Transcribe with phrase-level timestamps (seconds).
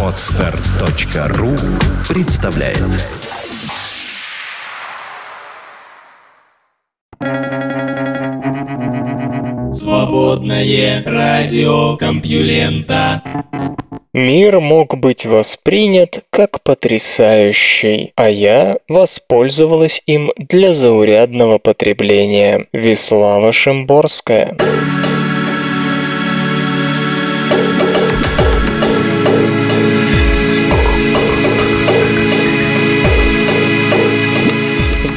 [0.00, 1.50] Отстар.ру
[2.08, 2.78] представляет
[9.72, 13.22] Свободное радио Компьюлента
[14.12, 22.68] Мир мог быть воспринят как потрясающий, а я воспользовалась им для заурядного потребления.
[22.72, 24.56] Веслава Шимборская.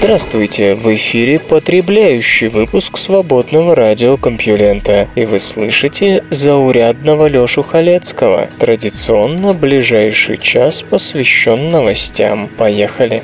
[0.07, 0.73] Здравствуйте!
[0.73, 8.47] В эфире потребляющий выпуск свободного радиокомпьюлента, и вы слышите заурядного Лёшу Халецкого.
[8.57, 12.47] Традиционно ближайший час посвящен новостям.
[12.57, 13.21] Поехали!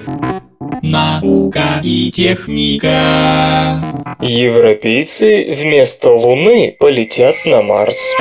[0.82, 3.82] Наука и техника.
[4.20, 8.14] Европейцы вместо Луны полетят на Марс.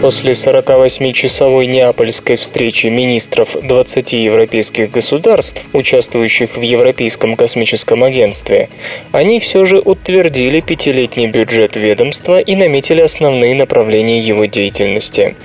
[0.00, 8.70] После 48-часовой неапольской встречи министров 20 европейских государств, участвующих в Европейском космическом агентстве,
[9.12, 15.36] они все же утвердили пятилетний бюджет ведомства и наметили основные направления его деятельности.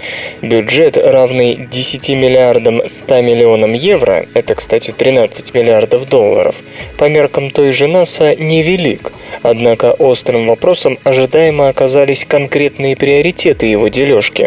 [0.41, 6.55] Бюджет, равный 10 миллиардам 100 миллионам евро, это, кстати, 13 миллиардов долларов,
[6.97, 9.11] по меркам той же НАСА невелик,
[9.41, 14.44] однако острым вопросом ожидаемо оказались конкретные приоритеты его дележки.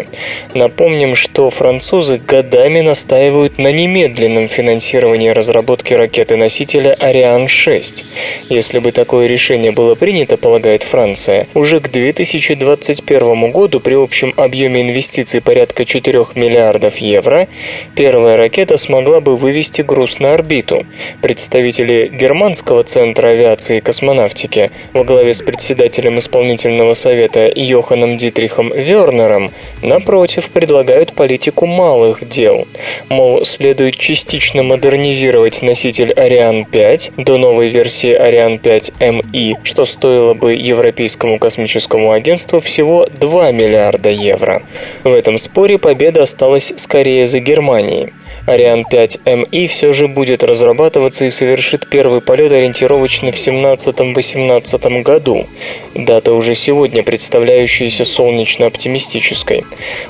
[0.53, 8.03] Напомним, что французы годами настаивают на немедленном финансировании разработки ракеты-носителя «Ариан-6».
[8.49, 14.81] Если бы такое решение было принято, полагает Франция, уже к 2021 году при общем объеме
[14.81, 17.47] инвестиций порядка 4 миллиардов евро
[17.95, 20.85] первая ракета смогла бы вывести груз на орбиту.
[21.21, 29.51] Представители Германского центра авиации и космонавтики во главе с председателем исполнительного совета Йоханом Дитрихом Вернером
[29.89, 32.67] Напротив, предлагают политику малых дел.
[33.09, 40.35] Мол, следует частично модернизировать носитель Ариан 5 до новой версии Ариан 5 МИ, что стоило
[40.35, 44.61] бы Европейскому космическому агентству всего 2 миллиарда евро.
[45.03, 48.13] В этом споре победа осталась скорее за Германией.
[48.49, 55.45] Ариан 5 МИ все же будет разрабатываться и совершит первый полет ориентировочно в 17-18 году.
[55.93, 59.63] Дата уже сегодня представляющаяся солнечно-оптимистической.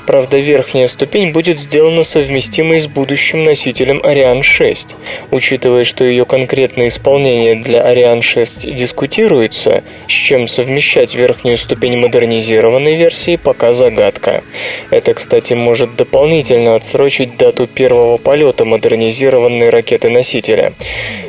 [0.06, 4.96] Правда, верхняя ступень будет сделана совместимой с будущим носителем Ариан 6.
[5.30, 12.94] Учитывая, что ее конкретное исполнение для Ариан 6 дискутируется, с чем совмещать верхнюю ступень модернизированной
[12.94, 14.42] версии пока загадка.
[14.88, 18.29] Это, кстати, может дополнительно отсрочить дату первого полета
[18.64, 20.72] модернизированной ракеты-носителя.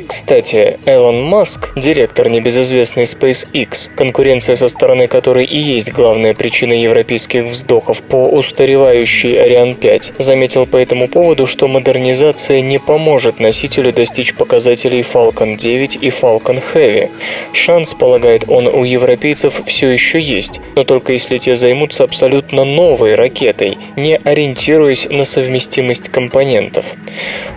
[0.06, 7.44] Кстати, Элон Маск, директор небезызвестной SpaceX, конкуренция со стороны которой и есть главная причина европейских
[7.44, 14.34] вздохов по устаревающей Ариан 5, заметил по этому поводу, что модернизация не поможет носителю достичь
[14.34, 17.10] показателей Falcon 9 и Falcon Heavy.
[17.52, 23.14] Шанс, полагает он, у европейцев все еще есть, но только если те займутся абсолютно новой
[23.14, 26.91] ракетой, не ориентируясь на совместимость компонентов.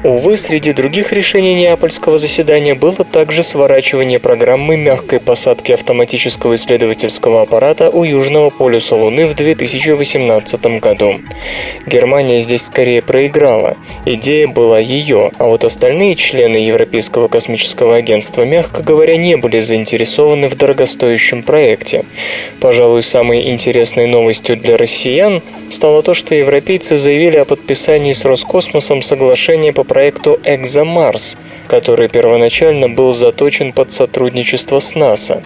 [0.04, 7.90] Увы, среди других решений неапольского заседания было также сворачивание программы мягкой посадки автоматического исследовательского аппарата
[7.90, 11.16] у Южного полюса Луны в 2018 году.
[11.88, 13.78] Германия здесь скорее проиграла.
[14.06, 20.50] Идея была ее, а вот остальные члены Европейского космического агентства, мягко говоря, не были заинтересованы
[20.50, 22.06] в дорогостоящем проекте.
[22.60, 29.02] Пожалуй, самой интересной новостью для россиян стало то, что европейцы заявили о подписании с Роскосмосом
[29.16, 31.38] соглашения по проекту «Экзомарс»,
[31.68, 35.42] который первоначально был заточен под сотрудничество с НАСА.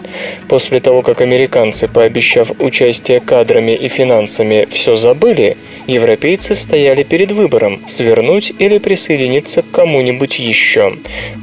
[0.47, 7.84] После того, как американцы, пообещав участие кадрами и финансами, все забыли, европейцы стояли перед выбором–
[7.85, 10.94] свернуть или присоединиться к кому-нибудь еще.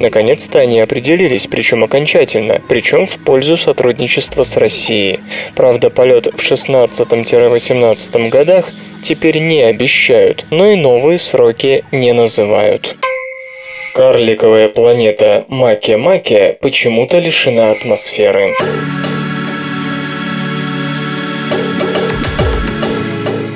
[0.00, 5.20] Наконец-то они определились, причем окончательно, причем в пользу сотрудничества с Россией.
[5.54, 8.72] Правда, полет в 16-18 годах
[9.06, 12.96] теперь не обещают, но и новые сроки не называют.
[13.94, 18.52] Карликовая планета Маке-Маке почему-то лишена атмосферы.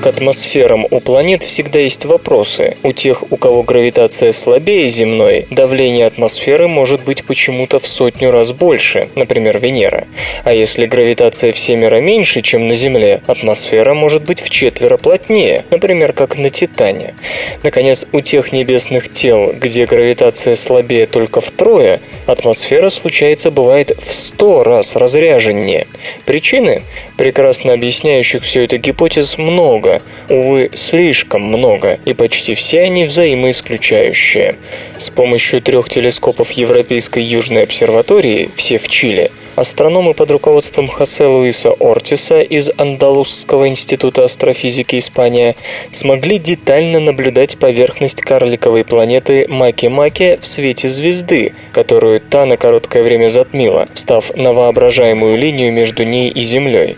[0.06, 2.76] Атмосферам у планет всегда есть вопросы.
[2.82, 8.52] У тех, у кого гравитация слабее земной, давление атмосферы может быть почему-то в сотню раз
[8.52, 10.06] больше, например, Венера.
[10.44, 15.64] А если гравитация в семеро меньше, чем на Земле, атмосфера может быть в четверо плотнее,
[15.70, 17.14] например, как на Титане.
[17.62, 24.62] Наконец, у тех небесных тел, где гравитация слабее только втрое, атмосфера случается бывает в сто
[24.62, 25.86] раз разряженнее.
[26.24, 26.82] Причины,
[27.16, 29.89] прекрасно объясняющих все это гипотез, много,
[30.28, 34.56] увы, слишком много, и почти все они взаимоисключающие.
[34.96, 41.68] С помощью трех телескопов Европейской Южной обсерватории, все в Чили, Астрономы под руководством Хосе Луиса
[41.72, 45.54] Ортиса из Андалусского института астрофизики Испания
[45.90, 53.28] смогли детально наблюдать поверхность карликовой планеты Маки-Маки в свете звезды, которую та на короткое время
[53.28, 56.96] затмила, встав на воображаемую линию между ней и Землей.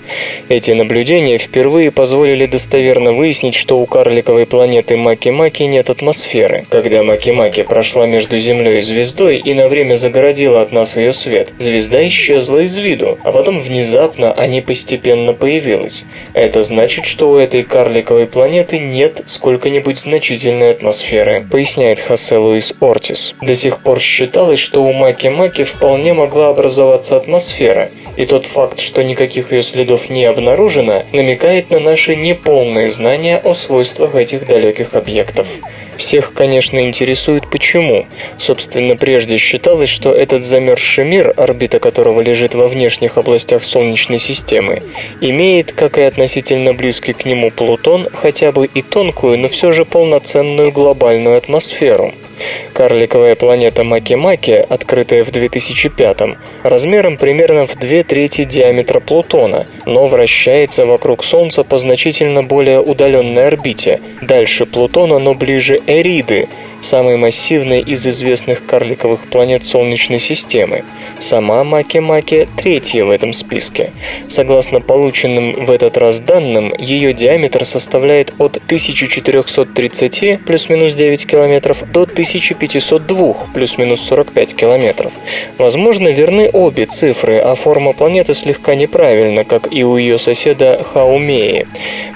[0.48, 6.64] Эти наблюдения впервые позволили достоверно выяснить, что у карликовой планеты Маки-Маки нет атмосферы.
[6.70, 11.48] Когда Маки-Маки прошла между Землей и звездой и на время загородила от нас ее свет,
[11.58, 16.04] звезда исчезла исчезла из виду, а потом внезапно они постепенно появилась.
[16.34, 23.34] Это значит, что у этой карликовой планеты нет сколько-нибудь значительной атмосферы, поясняет Хосе Луис Ортис.
[23.40, 29.02] До сих пор считалось, что у Маки-Маки вполне могла образоваться атмосфера, и тот факт, что
[29.02, 35.48] никаких ее следов не обнаружено, намекает на наши неполные знания о свойствах этих далеких объектов.
[35.96, 38.06] Всех, конечно, интересует почему.
[38.36, 44.82] Собственно, прежде считалось, что этот замерзший мир, орбита которого лежит во внешних областях Солнечной системы,
[45.20, 49.84] имеет, как и относительно близкий к нему Плутон, хотя бы и тонкую, но все же
[49.84, 52.12] полноценную глобальную атмосферу.
[52.72, 56.20] Карликовая планета Маки-Маки, открытая в 2005
[56.62, 63.48] размером примерно в две трети диаметра Плутона, но вращается вокруг Солнца по значительно более удаленной
[63.48, 66.48] орбите, дальше Плутона, но ближе Эриды,
[66.82, 70.84] самой массивной из известных карликовых планет Солнечной системы.
[71.18, 73.92] Сама Маки-Маки третья в этом списке.
[74.28, 82.02] Согласно полученным в этот раз данным, ее диаметр составляет от 1430 плюс-минус 9 километров до
[82.02, 85.12] 1502 плюс-минус 45 километров.
[85.58, 91.68] Возможно, верны обе цифры, а форма планеты слегка неправильна, как и у ее соседа Хаумеи.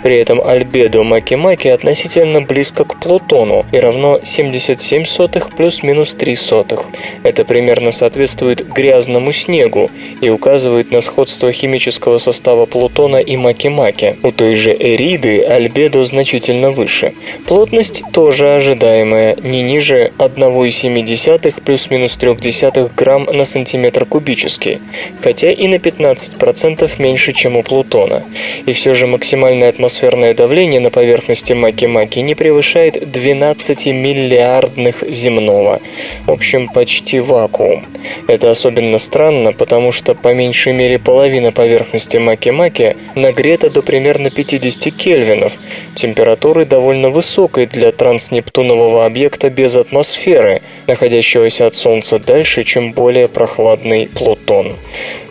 [0.03, 6.35] При этом альбедо Маки-Маки относительно близко к Плутону и равно 70 77 сотых плюс-минус 3
[6.37, 6.87] сотых.
[7.23, 14.17] Это примерно соответствует грязному снегу и указывает на сходство химического состава Плутона и Маки-Маки.
[14.23, 17.13] У той же Эриды альбедо значительно выше.
[17.47, 24.81] Плотность тоже ожидаемая, не ниже 1,7 плюс-минус 0,3 грамм на сантиметр кубический,
[25.21, 28.23] хотя и на 15% меньше, чем у Плутона.
[28.65, 35.81] И все же максимальное атмосферное давление на поверхности Маки-Маки не превышает 12 миллиардов миллиардных земного.
[36.27, 37.85] В общем, почти вакуум.
[38.29, 44.95] Это особенно странно, потому что по меньшей мере половина поверхности Маки-Маки нагрета до примерно 50
[44.95, 45.55] кельвинов,
[45.95, 54.09] температуры довольно высокой для транснептунового объекта без атмосферы, находящегося от Солнца дальше, чем более прохладный
[54.09, 54.77] Плутон.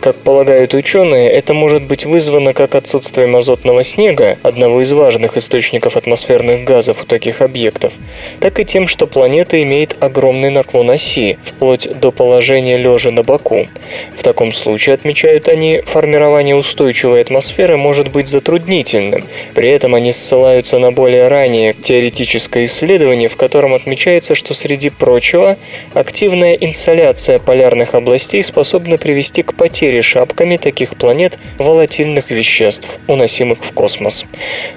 [0.00, 5.96] Как полагают ученые, это может быть вызвано как отсутствием азотного снега, одного из важных источников
[5.96, 7.94] атмосферных газов у таких объектов,
[8.40, 13.68] так и тем, что планета имеет огромный наклон оси, вплоть до положения лежа на боку.
[14.14, 19.24] В таком случае, отмечают они, формирование устойчивой атмосферы может быть затруднительным.
[19.54, 25.56] При этом они ссылаются на более раннее теоретическое исследование, в котором отмечается, что среди прочего
[25.94, 33.72] активная инсоляция полярных областей способна привести к потере шапками таких планет волатильных веществ, уносимых в
[33.72, 34.24] космос.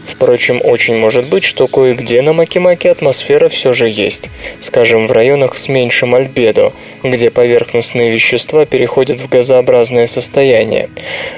[0.06, 5.12] Впрочем, очень может быть, что кое-где на Макимаке атмосфера все же есть есть, скажем, в
[5.12, 6.74] районах с меньшим альбедо,
[7.04, 10.90] где поверхностные вещества переходят в газообразное состояние.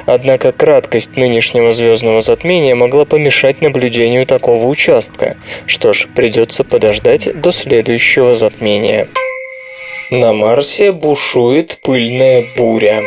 [0.06, 5.38] Однако краткость нынешнего звездного затмения могла помешать наблюдению такого участка.
[5.66, 9.08] Что ж, придется подождать до следующего затмения.
[10.10, 13.02] На Марсе бушует пыльная буря.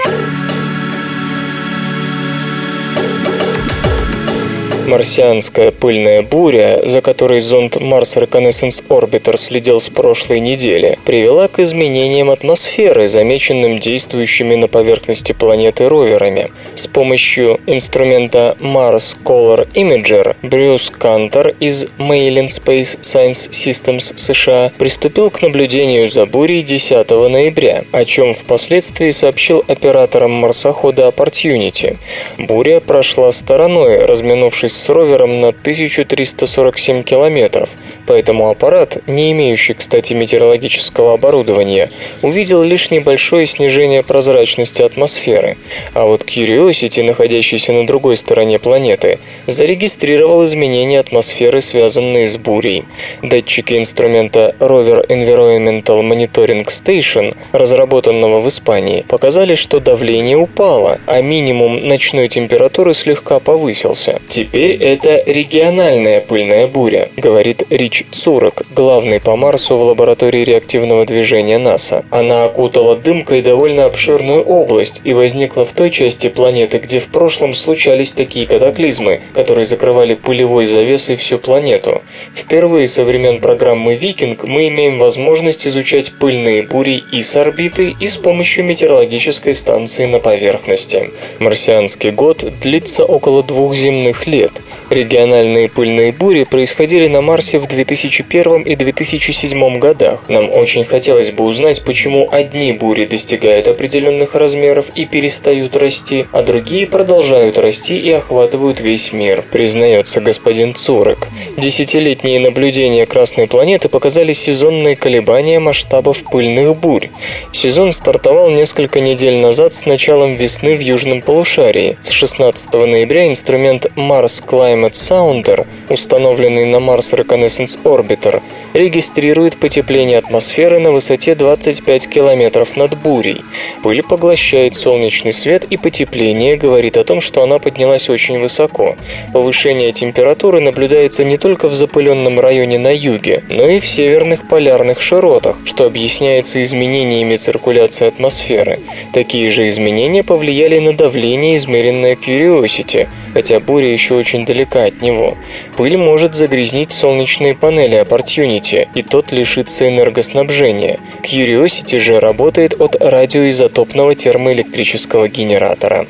[4.87, 11.59] Марсианская пыльная буря, за которой зонд Mars Reconnaissance Orbiter следил с прошлой недели, привела к
[11.59, 16.53] изменениям атмосферы, замеченным действующими на поверхности планеты роверами.
[16.75, 25.31] С помощью инструмента Mars Color Imager Брюс Кантер из Mailin Space Science Systems США приступил
[25.31, 31.97] к наблюдению за бурей 10 ноября, о чем впоследствии сообщил операторам марсохода Opportunity.
[32.37, 37.71] Буря прошла стороной, разминувшись с ровером на 1347 километров,
[38.07, 41.91] поэтому аппарат, не имеющий, кстати, метеорологического оборудования,
[42.23, 45.57] увидел лишь небольшое снижение прозрачности атмосферы,
[45.93, 52.85] а вот Curiosity, находящийся на другой стороне планеты, зарегистрировал изменения атмосферы, связанные с бурей.
[53.23, 61.87] Датчики инструмента Rover Environmental Monitoring Station, разработанного в Испании, показали, что давление упало, а минимум
[61.87, 64.21] ночной температуры слегка повысился.
[64.29, 71.59] Теперь это региональная пыльная буря, говорит Рич Цурок, главный по Марсу в лаборатории реактивного движения
[71.59, 72.05] НАСА.
[72.11, 77.55] Она окутала дымкой довольно обширную область и возникла в той части планеты, где в прошлом
[77.55, 82.03] случались такие катаклизмы, которые закрывали пылевой завесой всю планету.
[82.35, 88.09] Впервые со времен программы «Викинг» мы имеем возможность изучать пыльные бури и с орбиты, и
[88.09, 91.11] с помощью метеорологической станции на поверхности.
[91.39, 94.53] Марсианский год длится около двух земных лет.
[94.91, 100.25] Региональные пыльные бури происходили на Марсе в 2001 и 2007 годах.
[100.29, 106.43] Нам очень хотелось бы узнать, почему одни бури достигают определенных размеров и перестают расти, а
[106.43, 111.29] другие продолжают расти и охватывают весь мир, признается господин Цурек.
[111.57, 117.09] Десятилетние наблюдения Красной планеты показали сезонные колебания масштабов пыльных бурь.
[117.53, 121.97] Сезон стартовал несколько недель назад с началом весны в южном полушарии.
[122.03, 130.79] С 16 ноября инструмент Mars Climate Sounder, установленный на Mars Reconnaissance Orbiter, регистрирует потепление атмосферы
[130.79, 133.43] на высоте 25 километров над бурей.
[133.83, 138.97] Пыль поглощает солнечный свет и потепление говорит о том, что она поднялась очень высоко.
[139.33, 145.01] Повышение температуры наблюдается не только в запыленном районе на юге, но и в северных полярных
[145.01, 148.81] широтах, что объясняется изменениями циркуляции атмосферы.
[149.13, 155.37] Такие же изменения повлияли на давление, измеренное Curiosity, хотя буря еще очень далека от него.
[155.77, 160.99] Пыль может загрязнить солнечные панели Opportunity, и тот лишится энергоснабжения.
[161.23, 166.07] Curiosity же работает от радиоизотопного термоэлектрического генератора.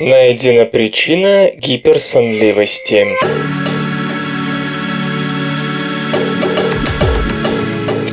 [0.00, 3.08] Найдена причина гиперсонливости.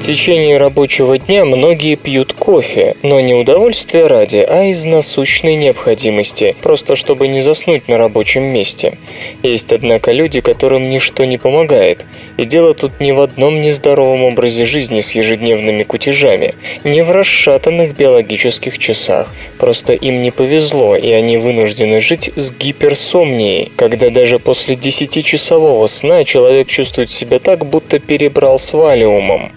[0.05, 6.95] Течение рабочего дня многие пьют кофе, но не удовольствия ради, а из насущной необходимости, просто
[6.95, 8.99] чтобы не заснуть на рабочем месте.
[9.41, 12.05] Есть, однако, люди, которым ничто не помогает,
[12.37, 17.97] и дело тут не в одном нездоровом образе жизни с ежедневными кутежами, не в расшатанных
[17.97, 24.75] биологических часах, просто им не повезло, и они вынуждены жить с гиперсомнией, когда даже после
[24.75, 29.51] 10-часового сна человек чувствует себя так, будто перебрал с валиумом.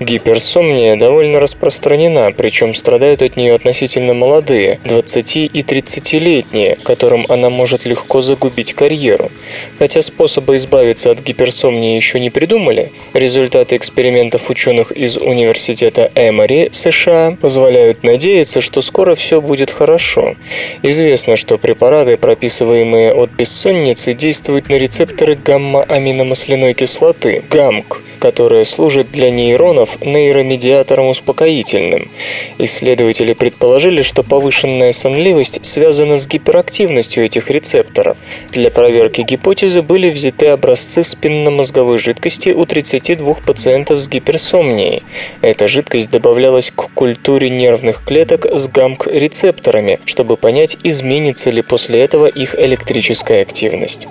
[0.00, 7.84] Гиперсомния довольно распространена, причем страдают от нее относительно молодые, 20 и 30-летние, которым она может
[7.84, 9.30] легко загубить карьеру.
[9.78, 17.36] Хотя способы избавиться от гиперсомнии еще не придумали, результаты экспериментов ученых из Университета Эмори, США,
[17.40, 20.36] позволяют надеяться, что скоро все будет хорошо.
[20.82, 29.30] Известно, что препараты, прописываемые от бессонницы, действуют на рецепторы гамма-аминомасляной кислоты, ГАМК, которая служит для
[29.30, 29.69] нейронов
[30.00, 32.10] нейромедиатором успокоительным.
[32.58, 38.16] Исследователи предположили, что повышенная сонливость связана с гиперактивностью этих рецепторов.
[38.50, 45.02] Для проверки гипотезы были взяты образцы спинномозговой жидкости у 32 пациентов с гиперсомнией.
[45.42, 52.26] Эта жидкость добавлялась к культуре нервных клеток с ГАМК-рецепторами, чтобы понять, изменится ли после этого
[52.26, 54.06] их электрическая активность.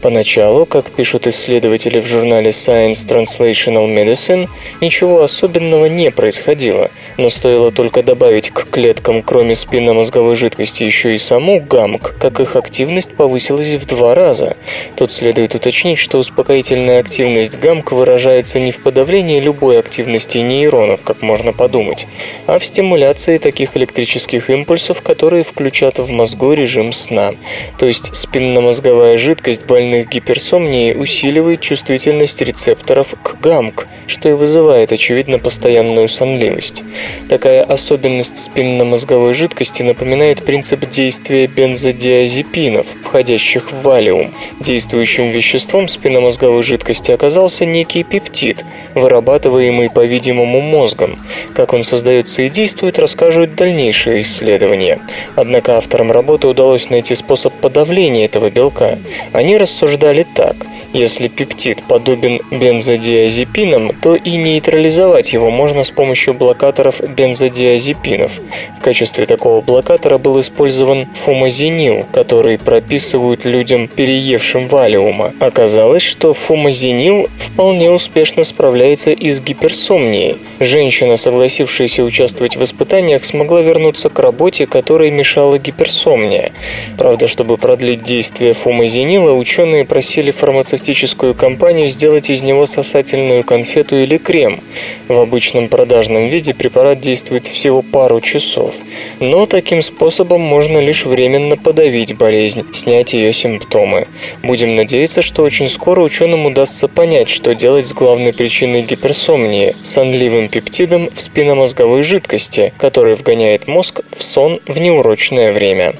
[0.00, 4.48] Поначалу, как пишут исследователи в журнале Science Translation Translational Medicine
[4.80, 11.18] ничего особенного не происходило, но стоило только добавить к клеткам, кроме спинномозговой жидкости, еще и
[11.18, 14.56] саму ГАМК, как их активность повысилась в два раза.
[14.96, 21.22] Тут следует уточнить, что успокоительная активность ГАМК выражается не в подавлении любой активности нейронов, как
[21.22, 22.06] можно подумать,
[22.46, 27.34] а в стимуляции таких электрических импульсов, которые включат в мозгу режим сна.
[27.78, 35.38] То есть спинномозговая жидкость больных гиперсомнией усиливает чувствительность рецепторов к гамк, что и вызывает, очевидно,
[35.38, 36.82] постоянную сонливость.
[37.28, 44.32] Такая особенность спинномозговой жидкости напоминает принцип действия бензодиазепинов, входящих в валиум.
[44.60, 51.18] Действующим веществом спинномозговой жидкости оказался некий пептид, вырабатываемый, по-видимому, мозгом.
[51.54, 55.00] Как он создается и действует, расскажут дальнейшие исследования.
[55.36, 58.98] Однако авторам работы удалось найти способ подавления этого белка.
[59.32, 60.56] Они рассуждали так.
[60.92, 64.36] Если пептид подобен бензодиазепинам, то и
[64.72, 68.40] нейтрализовать его можно с помощью блокаторов бензодиазепинов.
[68.78, 75.34] В качестве такого блокатора был использован фумазинил, который прописывают людям, переевшим валиума.
[75.40, 80.38] Оказалось, что фумазинил вполне успешно справляется и с гиперсомнией.
[80.58, 86.52] Женщина, согласившаяся участвовать в испытаниях, смогла вернуться к работе, которой мешала гиперсомния.
[86.96, 94.16] Правда, чтобы продлить действие фумазинила, ученые просили фармацевтическую компанию сделать из него сосательную конфету или
[94.16, 94.61] крем.
[95.08, 98.76] В обычном продажном виде препарат действует всего пару часов.
[99.20, 104.06] Но таким способом можно лишь временно подавить болезнь, снять ее симптомы.
[104.42, 110.48] Будем надеяться, что очень скоро ученым удастся понять, что делать с главной причиной гиперсомнии– сонливым
[110.48, 115.94] пептидом в спинномозговой жидкости, который вгоняет мозг в сон в неурочное время.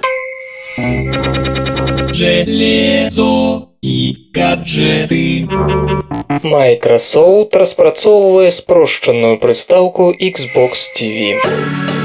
[3.83, 5.49] И гаджеты.
[6.43, 12.02] Microsoft распрацоўвае спрошчаную прыстаўку Xbox TV.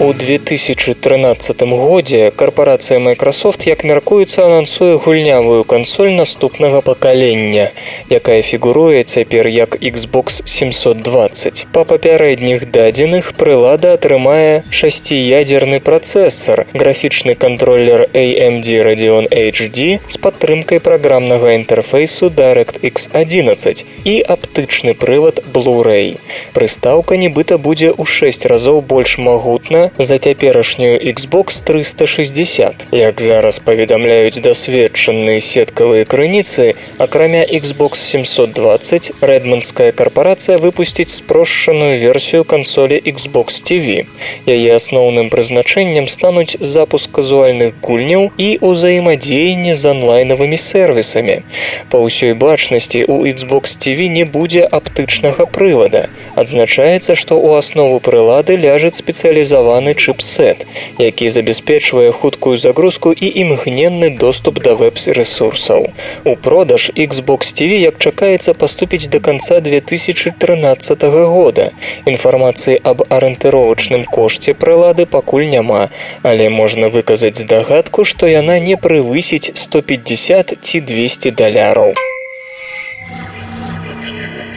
[0.00, 7.70] У 2013 годзе карпорацыя Microsoft, як мяркуецца, анансуе гульнявую кансоль наступнага пакалення,
[8.08, 11.66] якая фігуруе цяпер як Xbox 720.
[11.72, 21.52] Па папярэдніх дадзеных прылада атрымае шасціядзерны працэсар, графічны кантроллер AMD Radeon HD з падтрымкай праграмнага
[21.54, 26.18] інтэрфейсу DirectX 11 і аптычны прывад Blu-ray.
[26.56, 32.87] Прыстаўка нібыта будзе ў 6 разоў больш магутна за цяперашнюю Xbox 360.
[32.91, 43.01] Як зараз паведамляюць дасведчаныя сеткавыя крыніцы, акрамя Xbox 720 рэдманская карпорацыя выпусціць спрошчаную версію кансолі
[43.05, 44.05] Xbox TV.
[44.45, 51.41] Яе асноўным прызначэннем стануць запуск казуальных гульняў і ўзаемадзеянне з онлайнавымі сервісамі.
[51.89, 56.07] Па ўсёй бачнасці у Xbox TV не будзе аптычнага прывада.
[56.35, 60.66] Адзначаецца, што ў аснову прылады ляжыць спецыялізаваны спецыяльны чыпсет,
[60.98, 65.88] які забяспечвае хуткую загрузку і імгненны доступ да веб-рэсурсаў.
[66.24, 71.72] У продаж Xbox TV, як чакаецца паступіць да канца 2013 года.
[72.04, 75.88] Інфармацыі аб арыентыровачным кошце прылады пакуль няма,
[76.22, 81.94] але можна выказаць здагадку, што яна не прывысіць 150 ці 200 даляраў.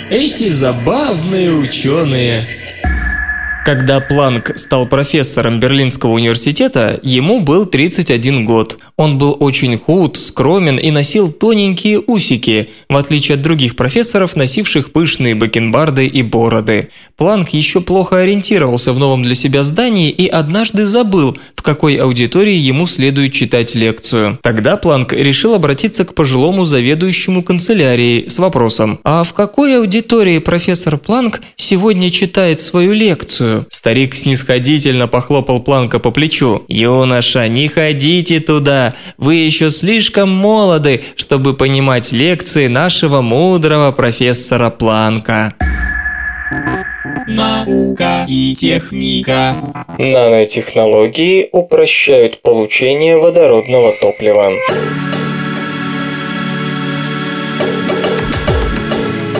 [0.09, 2.64] Эти забавные ученые.
[3.65, 8.77] Когда Планк стал профессором Берлинского университета, ему был 31 год.
[8.95, 14.91] Он был очень худ, скромен и носил тоненькие усики, в отличие от других профессоров, носивших
[14.91, 16.89] пышные бакенбарды и бороды.
[17.17, 22.55] Планк еще плохо ориентировался в новом для себя здании и однажды забыл, в какой аудитории
[22.55, 24.37] ему следует читать лекцию.
[24.43, 30.99] Тогда Планк решил обратиться к пожилому заведующему канцелярией с вопросом «А в какой аудитории профессор
[30.99, 36.63] Планк сегодня читает свою лекцию?» Старик снисходительно похлопал Планка по плечу.
[36.67, 38.93] «Юноша, не ходите туда!
[39.17, 45.53] Вы еще слишком молоды, чтобы понимать лекции нашего мудрого профессора Планка».
[47.27, 49.55] Наука и техника.
[49.97, 54.51] Нанотехнологии упрощают получение водородного топлива.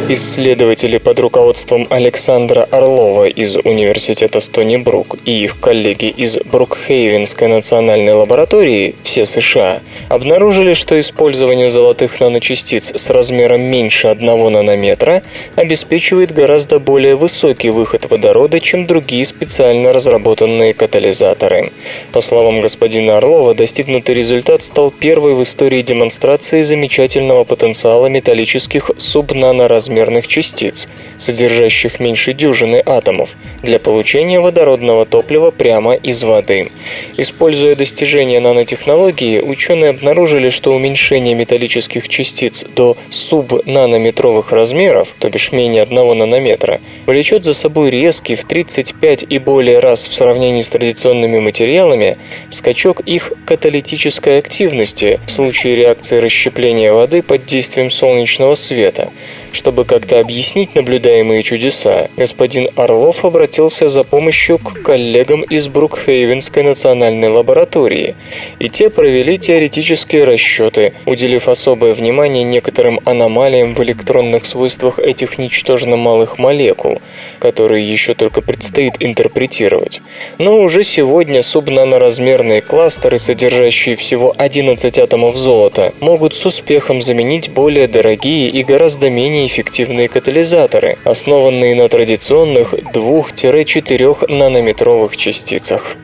[0.07, 8.13] Исследователи под руководством Александра Орлова из Университета Стони Брук и их коллеги из Брукхейвенской национальной
[8.13, 15.23] лаборатории, все США, обнаружили, что использование золотых наночастиц с размером меньше 1 нанометра
[15.55, 21.71] обеспечивает гораздо более высокий выход водорода, чем другие специально разработанные катализаторы.
[22.11, 29.94] По словам господина Орлова, достигнутый результат стал первой в истории демонстрацией замечательного потенциала металлических субнаноразмерных
[29.95, 36.69] размерных частиц, содержащих меньше дюжины атомов, для получения водородного топлива прямо из воды.
[37.17, 45.83] Используя достижения нанотехнологии, ученые обнаружили, что уменьшение металлических частиц до субнанометровых размеров, то бишь менее
[45.83, 51.39] 1 нанометра, влечет за собой резкий в 35 и более раз в сравнении с традиционными
[51.39, 52.17] материалами
[52.49, 59.11] скачок их каталитической активности в случае реакции расщепления воды под действием солнечного света.
[59.55, 67.29] Чтобы как-то объяснить наблюдаемые чудеса, господин Орлов обратился за помощью к коллегам из Брукхейвенской национальной
[67.29, 68.15] лаборатории,
[68.59, 75.95] и те провели теоретические расчеты, уделив особое внимание некоторым аномалиям в электронных свойствах этих ничтожно
[75.95, 77.01] малых молекул,
[77.39, 80.01] которые еще только предстоит интерпретировать.
[80.37, 87.87] Но уже сегодня субнаноразмерные кластеры, содержащие всего 11 атомов золота, могут с успехом заменить более
[87.87, 95.97] дорогие и гораздо менее эффективные катализаторы, основанные на традиционных 2-4 нанометровых частицах.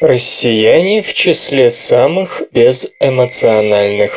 [0.00, 4.12] Россияне в числе самых безэмоциональных.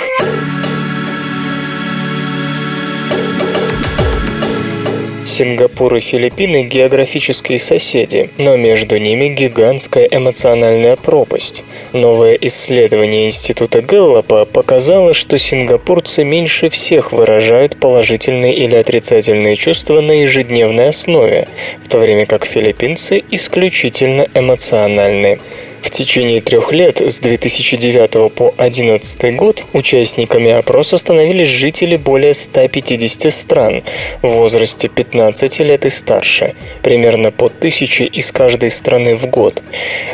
[5.29, 11.63] Сингапур и Филиппины– географические соседи, но между ними гигантская эмоциональная пропасть.
[11.93, 20.13] Новое исследование Института Гэллопа показало, что сингапурцы меньше всех выражают положительные или отрицательные чувства на
[20.13, 21.47] ежедневной основе,
[21.83, 25.39] в то время как филиппинцы исключительно эмоциональны.
[25.81, 33.31] В течение трех лет, с 2009 по 2011 год, участниками опроса становились жители более 150
[33.31, 33.83] стран
[34.21, 39.63] в возрасте 15 лет и старше, примерно по тысяче из каждой страны в год.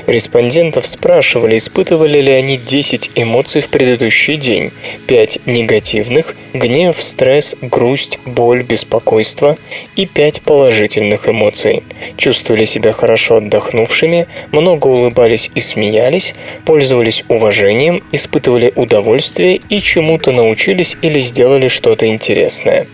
[0.07, 4.71] Респондентов спрашивали, испытывали ли они 10 эмоций в предыдущий день,
[5.07, 9.57] 5 негативных– гнев, стресс, грусть, боль, беспокойство
[9.95, 11.83] и 5 положительных эмоций.
[12.17, 20.97] Чувствовали себя хорошо отдохнувшими, много улыбались и смеялись, пользовались уважением, испытывали удовольствие и чему-то научились
[21.01, 22.87] или сделали что-то интересное.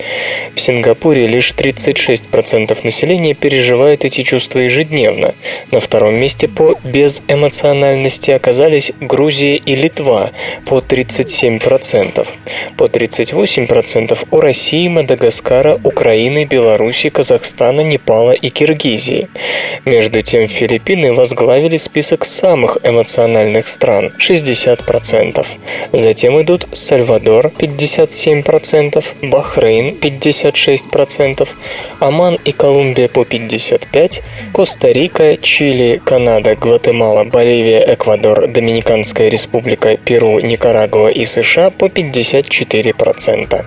[0.55, 5.33] В Сингапуре лишь 36% населения переживают эти чувства ежедневно.
[5.71, 10.31] На втором месте по безэмоциональности оказались Грузия и Литва
[10.65, 12.27] по 37%.
[12.77, 19.29] По 38% у России, Мадагаскара, Украины, Беларуси, Казахстана, Непала и Киргизии.
[19.85, 25.45] Между тем Филиппины возглавили список самых самых эмоциональных стран– 60%.
[25.93, 31.47] Затем идут Сальвадор– 57%, Бахрейн– 56%,
[31.99, 41.07] Оман и Колумбия по 55%, Коста-Рика, Чили, Канада, Гватемала, Боливия, Эквадор, Доминиканская республика, Перу, Никарагуа
[41.07, 43.65] и США по 54%.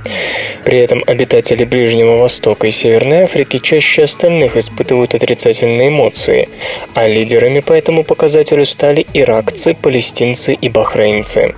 [0.64, 6.51] При этом обитатели Ближнего Востока и Северной Африки чаще остальных испытывают отрицательные эмоции,
[6.94, 11.55] а лидерами по этому показателю стали иракцы, палестинцы и бахрейнцы.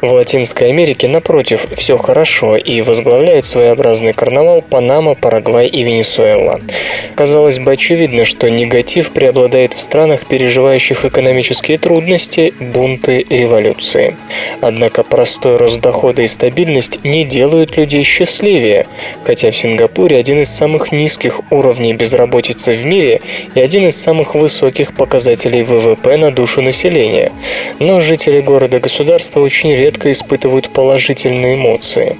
[0.00, 6.60] В Латинской Америке, напротив, все хорошо и возглавляют своеобразный карнавал Панама, Парагвай и Венесуэла.
[7.14, 14.16] Казалось бы, очевидно, что негатив преобладает в странах, переживающих экономические трудности, бунты, революции.
[14.60, 18.88] Однако простой рост дохода и стабильность не делают людей счастливее,
[19.22, 23.20] хотя в Сингапуре один из самых низких уровней безработицы в мире
[23.54, 27.32] и один из самых высоких показателей ВВП на душу населения.
[27.78, 32.16] Но жители города-государства очень редко испытывают положительные эмоции.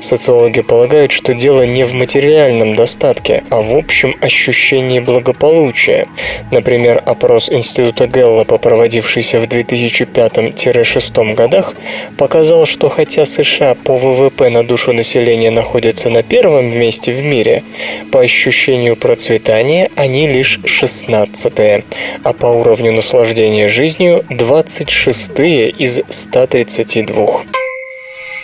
[0.00, 6.08] Социологи полагают, что дело не в материальном достатке, а в общем ощущении благополучия.
[6.50, 11.74] Например, опрос Института Гэллопа, проводившийся в 2005-2006 годах,
[12.16, 17.62] показал, что хотя США по ВВП на душу населения находятся на первом месте в мире,
[18.10, 21.84] по ощущению процветания они лишь 16
[22.22, 25.30] а по уровню наслаждения жизнью 26
[25.76, 27.26] из 132.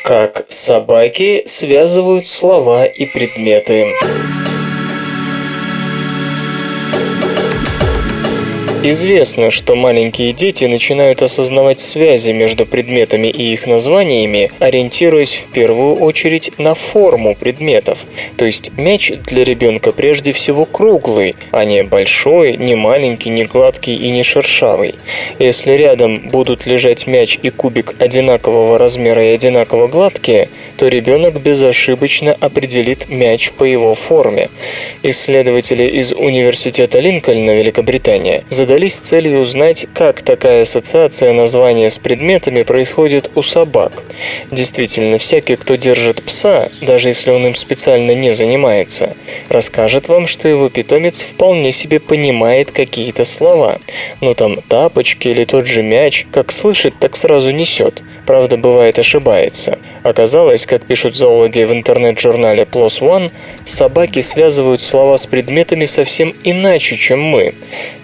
[0.02, 3.92] Как собаки связывают слова и предметы.
[8.82, 15.96] Известно, что маленькие дети начинают осознавать связи между предметами и их названиями, ориентируясь в первую
[15.96, 18.06] очередь на форму предметов.
[18.38, 23.94] То есть мяч для ребенка прежде всего круглый, а не большой, не маленький, не гладкий
[23.94, 24.94] и не шершавый.
[25.38, 32.34] Если рядом будут лежать мяч и кубик одинакового размера и одинаково гладкие, то ребенок безошибочно
[32.40, 34.48] определит мяч по его форме.
[35.02, 42.62] Исследователи из Университета Линкольна, Великобритания, задали задались целью узнать, как такая ассоциация названия с предметами
[42.62, 44.04] происходит у собак.
[44.52, 49.16] Действительно, всякий, кто держит пса, даже если он им специально не занимается,
[49.48, 53.80] расскажет вам, что его питомец вполне себе понимает какие-то слова.
[54.20, 58.04] Ну там тапочки или тот же мяч, как слышит, так сразу несет.
[58.24, 59.80] Правда, бывает ошибается.
[60.04, 63.32] Оказалось, как пишут зоологи в интернет-журнале PLOS ONE,
[63.64, 67.54] собаки связывают слова с предметами совсем иначе, чем мы.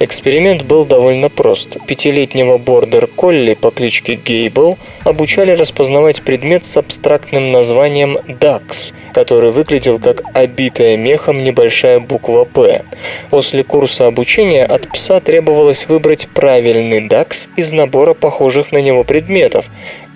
[0.01, 1.77] Эксперимент Эксперимент был довольно прост.
[1.87, 10.23] Пятилетнего бордер-колли по кличке Гейбл обучали распознавать предмет с абстрактным названием «дакс», который выглядел как
[10.33, 12.85] обитая мехом небольшая буква «П».
[13.29, 19.67] После курса обучения от пса требовалось выбрать правильный DAX из набора похожих на него предметов,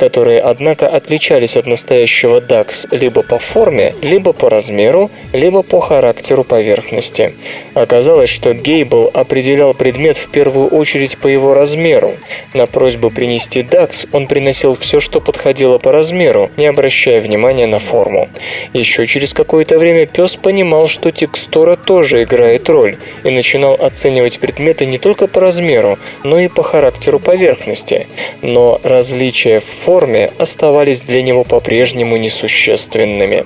[0.00, 6.42] которые, однако, отличались от настоящего DAX либо по форме, либо по размеру, либо по характеру
[6.42, 7.34] поверхности.
[7.74, 12.14] Оказалось, что Гейбл определял предмет в первую очередь по его размеру.
[12.54, 17.78] На просьбу принести DAX он приносил все, что подходило по размеру, не обращая внимания на
[17.78, 18.30] форму.
[18.72, 24.86] Еще через какое-то время пес понимал, что текстура тоже играет роль, и начинал оценивать предметы
[24.86, 28.06] не только по размеру, но и по характеру поверхности.
[28.40, 33.44] Но различия в форме оставались для него по-прежнему несущественными.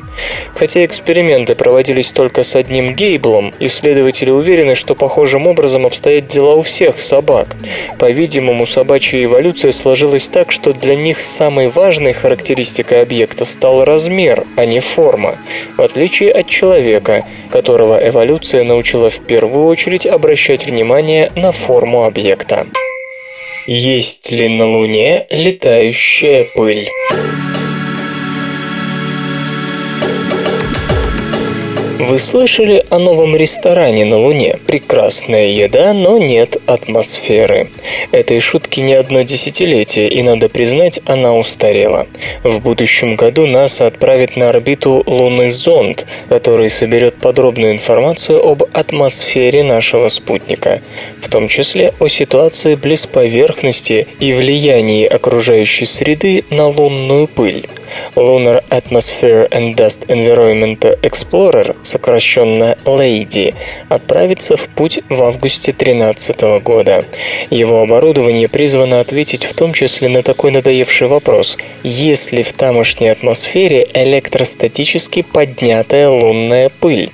[0.55, 6.61] Хотя эксперименты проводились только с одним Гейблом, исследователи уверены, что похожим образом обстоят дела у
[6.61, 7.57] всех собак.
[7.99, 14.67] По-видимому, собачья эволюция сложилась так, что для них самой важной характеристикой объекта стал размер, а
[14.67, 15.37] не форма,
[15.79, 22.67] в отличие от человека, которого эволюция научила в первую очередь обращать внимание на форму объекта.
[23.67, 26.91] Есть ли на Луне летающая пыль?
[31.99, 34.59] Вы слышали о новом ресторане на Луне?
[34.67, 37.71] Прекрасная еда, но нет атмосферы.
[38.11, 42.09] Этой шутки не одно десятилетие, и, надо признать, она устарела.
[42.43, 49.63] В будущем году НАСА отправит на орбиту лунный зонд, который соберет подробную информацию об атмосфере
[49.63, 50.83] нашего спутника,
[51.21, 57.69] в том числе о ситуации близ поверхности и влиянии окружающей среды на лунную пыль.
[58.17, 63.55] Lunar Atmosphere and Dust Environment Explorer, сокращенно LADY,
[63.89, 67.05] отправится в путь в августе 2013 года.
[67.51, 73.11] Его оборудование призвано ответить в том числе на такой надоевший вопрос, есть ли в тамошней
[73.11, 77.11] атмосфере электростатически поднятая лунная пыль.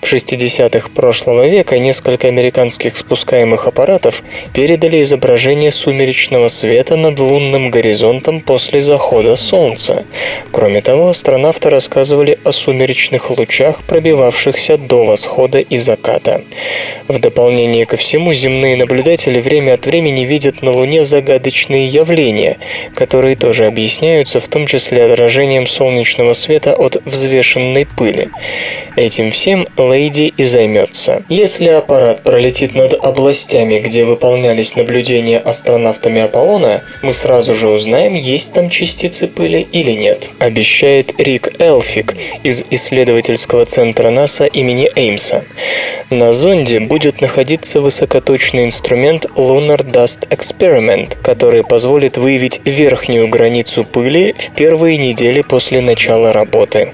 [0.00, 8.40] В 60-х прошлого века несколько американских спускаемых аппаратов передали изображение сумеречного света над лунным горизонтом
[8.40, 10.04] после захода Солнца.
[10.50, 16.42] Кроме того, астронавты рассказывали о сумеречных лучах, пробивавшихся до восхода и заката.
[17.08, 22.58] В дополнение ко всему, земные наблюдатели время от времени видят на Луне загадочные явления,
[22.94, 28.30] которые тоже объясняются в том числе отражением солнечного света от взвешенной пыли.
[28.96, 31.24] Этим всем Лейди и займется.
[31.28, 38.52] Если аппарат пролетит над областями, где выполнялись наблюдения астронавтами Аполлона, мы сразу же узнаем, есть
[38.52, 45.44] там частицы пыли или нет, обещает Рик Элфик из исследовательского центра НАСА имени Эймса.
[46.10, 54.34] На зонде будет находиться высокоточный инструмент Lunar Dust Experiment, который позволит выявить верхнюю границу пыли
[54.36, 56.92] в первые недели после начала работы.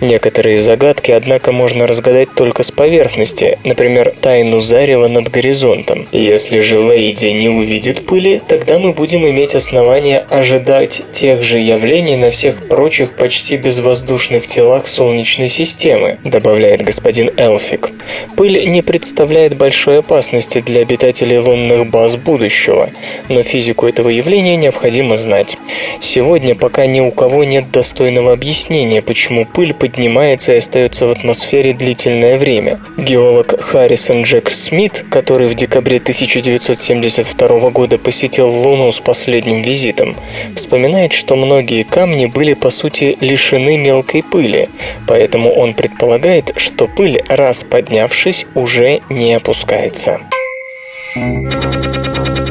[0.00, 6.08] Некоторые загадки, однако, можно разгадать только с поверхности, например, тайну зарева над горизонтом.
[6.12, 12.16] Если же Лейди не увидит пыли, тогда мы будем иметь основания ожидать тех же явлений
[12.16, 17.90] на всех прочих почти безвоздушных телах Солнечной системы, добавляет господин Элфик.
[18.36, 22.90] Пыль не представляет большой опасности для обитателей лунных баз будущего,
[23.28, 25.56] но физику этого явления необходимо знать.
[26.00, 31.74] Сегодня пока ни у кого нет достойного объяснения, почему пыль поднимается и остается в атмосфере
[31.74, 32.80] длительное время.
[32.96, 40.16] Геолог Харрисон Джек Смит, который в декабре 1972 года посетил Луну с последним визитом,
[40.56, 44.68] вспоминает, что многие камни были по сути лишены мелкой пыли,
[45.06, 50.20] поэтому он предполагает, что пыль, раз поднявшись, уже не опускается.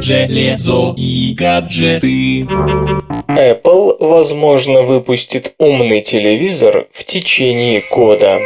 [0.01, 2.47] Железо и гаджеты.
[3.27, 8.39] Apple, возможно, выпустит умный телевизор в течение года.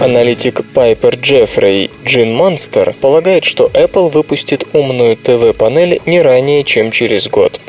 [0.00, 7.28] Аналитик Пайпер Джеффрей Джин Монстер полагает, что Apple выпустит умную ТВ-панель не ранее, чем через
[7.28, 7.60] год.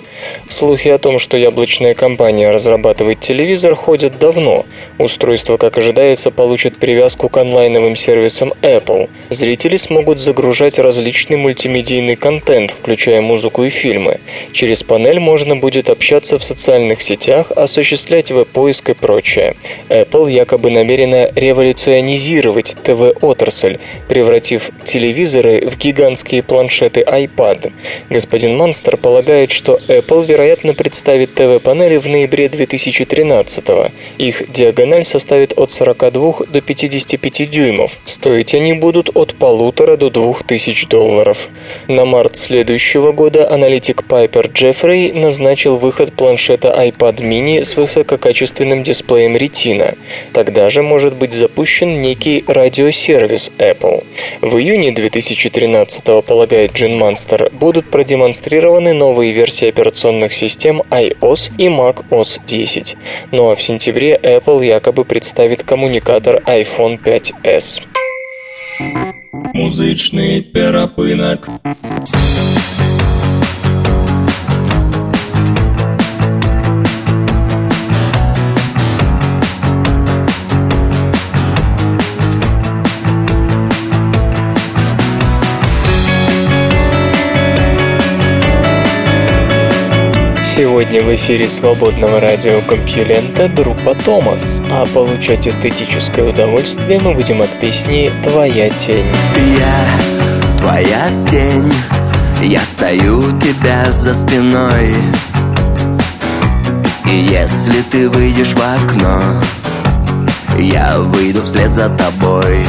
[0.47, 4.65] Слухи о том, что яблочная компания разрабатывает телевизор, ходят давно.
[4.97, 9.09] Устройство, как ожидается, получит привязку к онлайновым сервисам Apple.
[9.29, 14.19] Зрители смогут загружать различный мультимедийный контент, включая музыку и фильмы.
[14.51, 19.55] Через панель можно будет общаться в социальных сетях, осуществлять веб-поиск и прочее.
[19.89, 27.71] Apple якобы намерена революционизировать ТВ-отрасль, превратив телевизоры в гигантские планшеты iPad.
[28.09, 33.91] Господин Монстер полагает, что Apple, вероятно, представит ТВ-панели в ноябре 2013 -го.
[34.17, 37.97] Их диагональ составит от 42 до 55 дюймов.
[38.03, 41.49] Стоить они будут от полутора до двух тысяч долларов.
[41.87, 49.37] На март следующего года аналитик Пайпер Джеффрей назначил выход планшета iPad mini с высококачественным дисплеем
[49.37, 49.97] Retina.
[50.33, 54.03] Тогда же может быть запущен некий радиосервис Apple.
[54.41, 62.39] В июне 2013 полагает Джин Манстер, будут продемонстрированы новые версии операционных систем iOS и macOS
[62.45, 62.97] 10.
[63.31, 67.83] Ну а в сентябре Apple якобы представит коммуникатор iPhone 5s.
[69.53, 71.49] Музычный перапынак.
[90.91, 98.11] Сегодня в эфире свободного радиокомпьюлента группа Томас, а получать эстетическое удовольствие мы будем от песни
[98.21, 99.05] «Твоя тень».
[99.57, 101.71] Я твоя тень,
[102.41, 104.93] я стою у тебя за спиной.
[107.09, 109.21] И если ты выйдешь в окно,
[110.59, 112.65] я выйду вслед за тобой.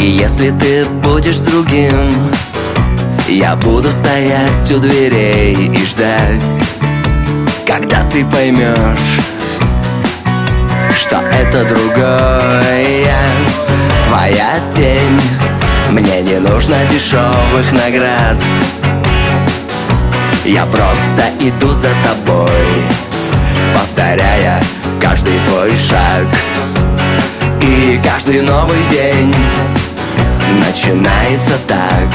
[0.00, 2.14] И если ты будешь другим,
[3.28, 6.75] я буду стоять у дверей и ждать
[7.66, 9.20] Когда ты поймешь
[10.94, 13.08] Что это другое.
[14.04, 15.20] Твоя тень
[15.90, 18.36] Мне не нужно дешевых наград.
[20.44, 22.68] Я просто иду за тобой
[23.74, 24.62] Повторяя
[25.02, 26.26] каждый твой шаг.
[27.62, 29.34] И каждый новый день
[30.64, 32.14] Начинается так.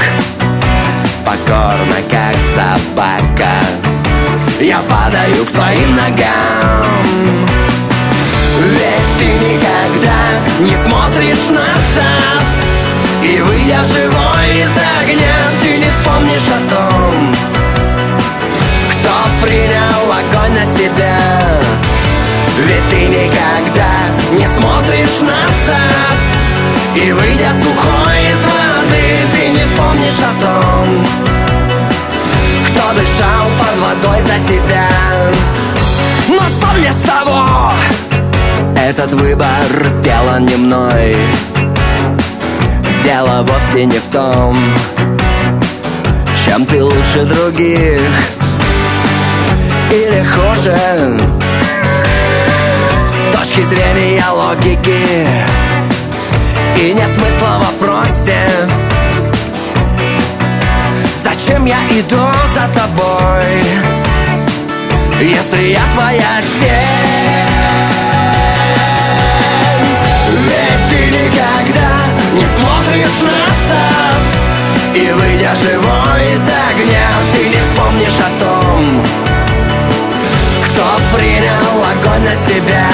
[1.26, 3.91] Покорно, как собака
[4.62, 6.86] Я падаю к твоим ногам.
[8.60, 10.20] Ведь ты никогда
[10.60, 12.46] не смотришь назад.
[13.24, 14.70] И выйдя живой из
[15.00, 17.34] огня Ты не вспомнишь о том
[18.90, 21.18] Кто принял огонь на себя.
[22.58, 23.92] Ведь ты никогда
[24.30, 26.18] не смотришь назад.
[26.94, 31.31] И выйдя сухой из воды Ты не вспомнишь о том
[32.94, 34.88] дышал под водой за тебя.
[36.28, 37.72] Но что мне с того?
[38.76, 41.16] Этот выбор сделан не мной.
[43.02, 44.56] Дело вовсе не в том
[46.44, 48.10] Чем ты лучше других
[49.90, 50.78] Или хуже.
[53.08, 55.26] С точки зрения логики
[56.80, 58.48] И нет смысла в вопросе
[61.44, 62.24] Зачем я иду
[62.54, 63.64] за тобой,
[65.20, 67.42] если я твоя тень?
[70.46, 71.90] Ведь ты никогда
[72.34, 74.24] не смотришь назад
[74.94, 79.02] И выйдя живой из огня, ты не вспомнишь о том,
[80.64, 82.86] кто принял огонь на себя.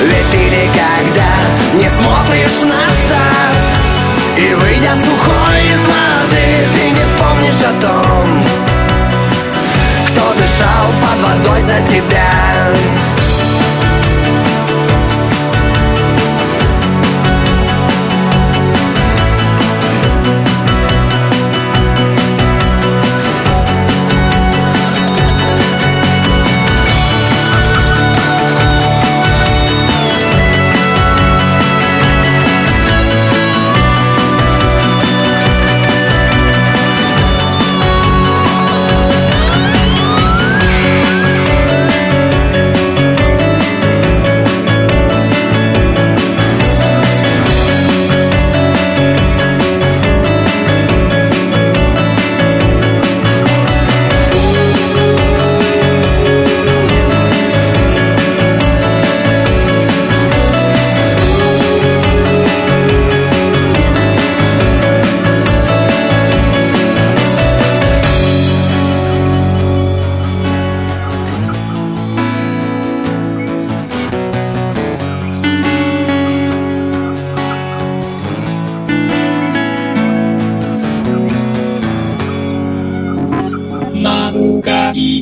[0.00, 1.32] Ведь ты никогда
[1.74, 4.01] не смотришь назад
[4.36, 8.44] И выйдя сухой из воды, ты не вспомнишь о том
[10.08, 13.01] Кто дышал под водой за тебя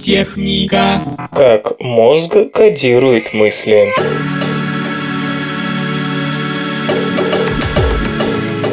[0.01, 1.29] Наука и техника.
[1.33, 3.93] Как мозг кодирует мысли.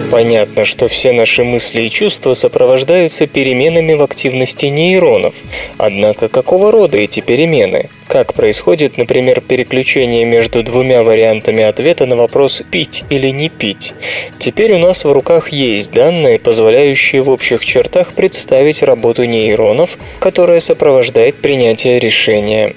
[0.09, 5.35] Понятно, что все наши мысли и чувства сопровождаются переменами в активности нейронов.
[5.77, 7.89] Однако какого рода эти перемены?
[8.07, 13.93] Как происходит, например, переключение между двумя вариантами ответа на вопрос «пить или не пить»?
[14.39, 20.61] Теперь у нас в руках есть данные, позволяющие в общих чертах представить работу нейронов, которая
[20.61, 22.75] сопровождает принятие решения.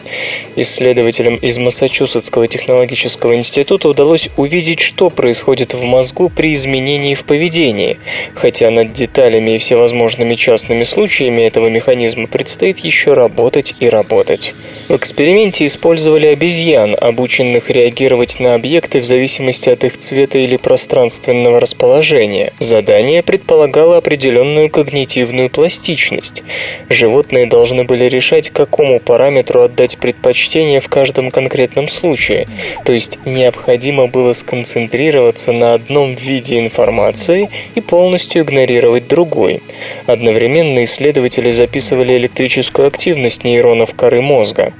[0.56, 8.00] Исследователям из Массачусетского технологического института удалось увидеть, что происходит в мозгу при изменении в поведении,
[8.34, 14.54] хотя над деталями и всевозможными частными случаями этого механизма предстоит еще работать и работать.
[14.88, 22.54] В использовали обезьян, обученных реагировать на объекты в зависимости от их цвета или пространственного расположения.
[22.58, 26.42] Задание предполагало определенную когнитивную пластичность.
[26.88, 32.46] Животные должны были решать, какому параметру отдать предпочтение в каждом конкретном случае,
[32.86, 39.62] то есть необходимо было сконцентрироваться на одном виде информации и полностью игнорировать другой.
[40.06, 44.72] Одновременно исследователи записывали электрическую активность нейронов коры мозга.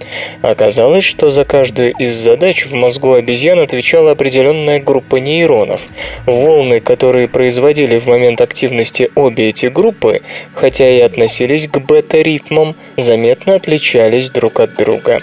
[0.42, 5.82] Оказалось, что за каждую из задач в мозгу обезьян отвечала определенная группа нейронов.
[6.26, 10.22] Волны, которые производили в момент активности обе эти группы,
[10.54, 15.20] хотя и относились к бета-ритмам, заметно отличались друг от друга.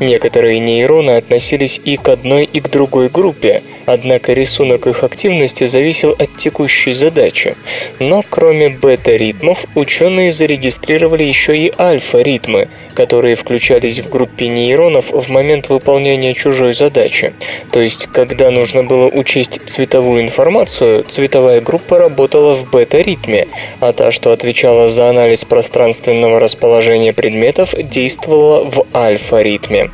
[0.00, 3.62] Некоторые нейроны относились и к одной, и к другой группе,
[3.92, 7.56] однако рисунок их активности зависел от текущей задачи.
[7.98, 15.68] Но кроме бета-ритмов, ученые зарегистрировали еще и альфа-ритмы, которые включались в группе нейронов в момент
[15.68, 17.32] выполнения чужой задачи.
[17.72, 23.48] То есть, когда нужно было учесть цветовую информацию, цветовая группа работала в бета-ритме,
[23.80, 29.90] а та, что отвечала за анализ пространственного расположения предметов, действовала в альфа-ритме.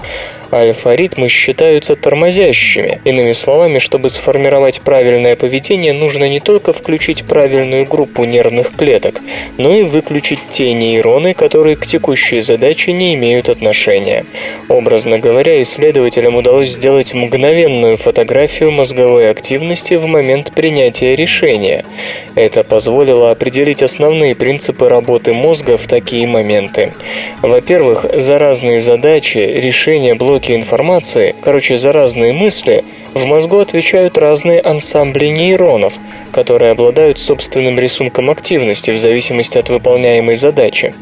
[0.53, 3.01] Альфа-ритмы считаются тормозящими.
[3.05, 9.21] Иными словами, чтобы сформировать правильное поведение, нужно не только включить правильную группу нервных клеток,
[9.59, 14.25] но и выключить те нейроны, которые к текущей задаче не имеют отношения.
[14.69, 21.85] Образно говоря, исследователям удалось сделать мгновенную фотографию мозговой активности в момент принятия решения.
[22.35, 26.93] Это позволило определить основные принципы работы мозга в такие моменты.
[27.43, 32.85] Во-первых, за разные задачи, решения блоки потоки информации, короче, за разные мысли,
[33.15, 35.95] в мозгу отвечают разные ансамбли нейронов,
[36.33, 40.95] которые обладают собственным рисунком активности в зависимости от выполняемой задачи.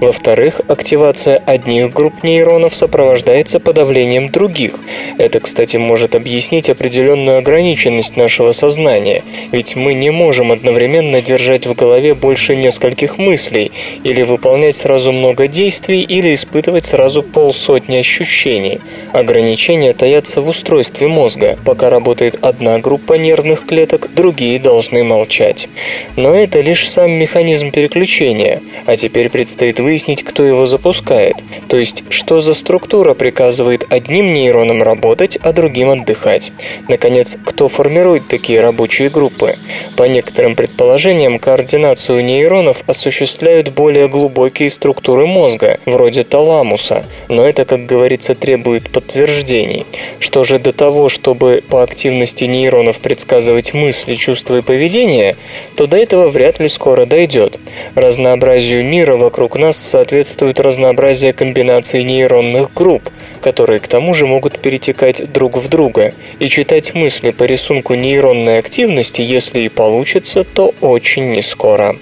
[0.00, 4.80] Во-вторых, активация одних групп нейронов сопровождается подавлением других.
[5.18, 9.22] Это, кстати, может объяснить определенную ограниченность нашего сознания,
[9.52, 13.72] ведь мы не можем одновременно держать в голове больше нескольких мыслей,
[14.04, 18.77] или выполнять сразу много действий, или испытывать сразу полсотни ощущений.
[19.12, 21.58] Ограничения таятся в устройстве мозга.
[21.64, 25.68] Пока работает одна группа нервных клеток, другие должны молчать.
[26.16, 31.36] Но это лишь сам механизм переключения, а теперь предстоит выяснить, кто его запускает,
[31.68, 36.52] то есть что за структура приказывает одним нейронам работать, а другим отдыхать.
[36.88, 39.56] Наконец, кто формирует такие рабочие группы?
[39.96, 47.86] По некоторым предположениям, координацию нейронов осуществляют более глубокие структуры мозга, вроде таламуса, но это, как
[47.86, 49.86] говорится, требует подтверждений.
[50.20, 55.36] Что же до того, чтобы по активности нейронов предсказывать мысли, чувства и поведение,
[55.76, 57.58] то до этого вряд ли скоро дойдет.
[57.94, 63.08] Разнообразию мира вокруг нас соответствует разнообразие комбинаций нейронных групп,
[63.40, 68.58] которые к тому же могут перетекать друг в друга, и читать мысли по рисунку нейронной
[68.58, 71.96] активности, если и получится, то очень нескоро.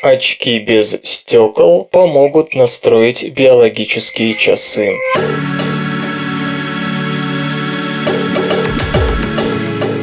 [0.00, 4.92] Очки без стекол помогут настроить биологические часы.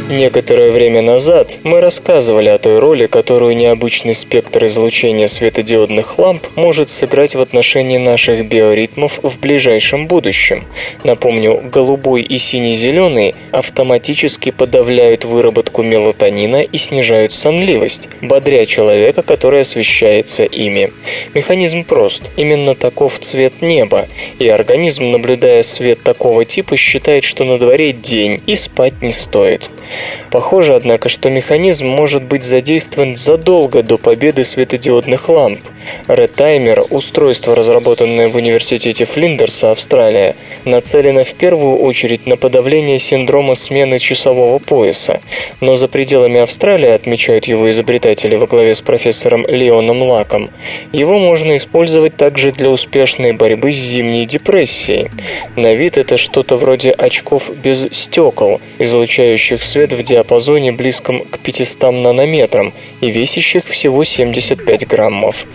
[0.10, 6.92] Некоторое время назад мы рассказывали о той роли, которую необычный спектр излучения светодиодных ламп может
[6.92, 10.66] сыграть в отношении наших биоритмов в ближайшем будущем.
[11.04, 20.44] Напомню, голубой и синий-зеленый автоматически подавляют выработку мелатонина и снижают сонливость, бодря человека, который освещается
[20.44, 20.94] ими.
[21.34, 22.30] Механизм прост.
[22.38, 28.40] Именно таков цвет неба, и организм, наблюдая свет такого типа, считает, что на дворе день
[28.46, 29.72] и спать не стоит.
[30.32, 35.62] Похоже, однако, что механизм может быть задействован задолго до победы светодиодных ламп.
[36.08, 40.36] Ретаймер– устройство, разработанное в университете Флиндерса, Австралия,
[40.66, 45.22] нацелено в первую очередь на подавление синдрома смены часового пояса.
[45.62, 50.50] Но за пределами Австралии, отмечают его изобретатели во главе с профессором Леоном Лаком,
[50.92, 55.10] его можно использовать также для успешной борьбы с зимней депрессией.
[55.56, 61.92] На вид это что-то вроде очков без стекол, излучающих свет в диапазоне близком к 500
[61.92, 65.46] нанометрам и весящих всего 75 граммов.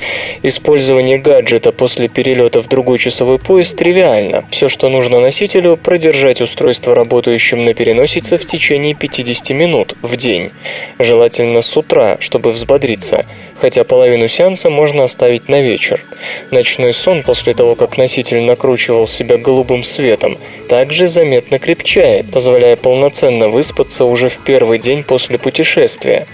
[0.42, 4.44] Использование гаджета после перелета в другой часовой пояс тривиально.
[4.50, 10.50] Все, что нужно носителю, продержать устройство работающим на переносице в течение 50 минут в день.
[10.98, 13.26] Желательно с утра, чтобы взбодриться,
[13.56, 16.04] хотя половину сеанса можно оставить на вечер.
[16.50, 23.48] Ночной сон после того, как носитель накручивал себя голубым светом, также заметно крепчает, позволяя полноценно
[23.48, 26.26] выспаться уже в первый день после путешествия.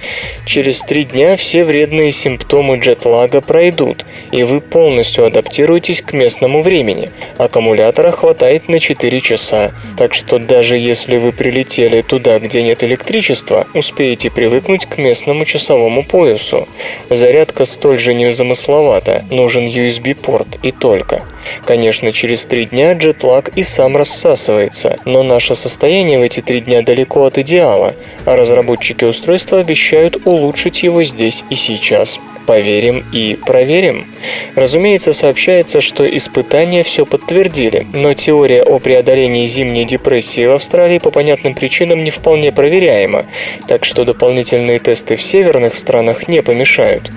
[0.44, 7.10] Через три дня все вредные симптомы джетлага пройдут, и вы полностью адаптируетесь к местному времени.
[7.38, 13.66] Аккумулятора хватает на 4 часа, так что даже если вы прилетели туда, где нет электричества,
[13.74, 16.66] успеете привыкнуть к местному часовому поясу.
[17.10, 21.22] Зарядка столь же незамысловата, нужен USB-порт и только.
[21.64, 26.82] Конечно, через три дня джетлаг и сам рассасывается, но наше состояние в эти три дня
[26.82, 27.75] далеко от идеала,
[28.24, 32.18] а разработчики устройства обещают улучшить его здесь и сейчас.
[32.46, 34.06] Поверим и проверим.
[34.54, 41.10] Разумеется, сообщается, что испытания все подтвердили, но теория о преодолении зимней депрессии в Австралии по
[41.10, 43.26] понятным причинам не вполне проверяема,
[43.66, 47.10] так что дополнительные тесты в северных странах не помешают.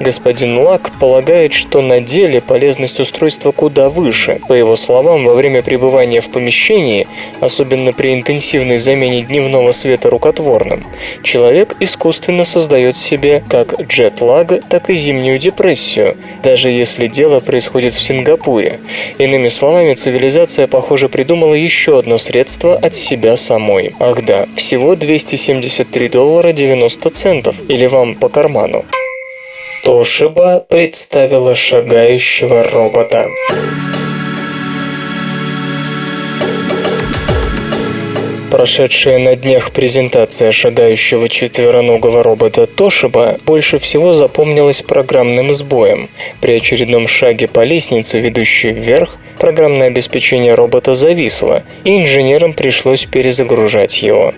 [0.00, 4.40] Господин Лак полагает, что на деле полезность устройства куда выше.
[4.48, 7.06] По его словам, во время пребывания в помещении,
[7.40, 10.86] особенно при интенсивной замене дневного света рукотворным,
[11.22, 18.02] человек искусственно создает себе как джетлаг, так и зимнюю депрессию, даже если дело происходит в
[18.02, 18.80] Сингапуре.
[19.18, 23.94] Иными словами, цивилизация, похоже, придумала еще одно средство от себя самой.
[23.98, 28.84] Ах да, всего 273 доллара 90 центов, или вам по карману.
[29.84, 33.26] Тошиба представила шагающего робота.
[38.52, 46.10] Прошедшая на днях презентация шагающего четвероногого робота Тошиба больше всего запомнилась программным сбоем.
[46.42, 54.02] При очередном шаге по лестнице, ведущей вверх, программное обеспечение робота зависло, и инженерам пришлось перезагружать
[54.02, 54.34] его.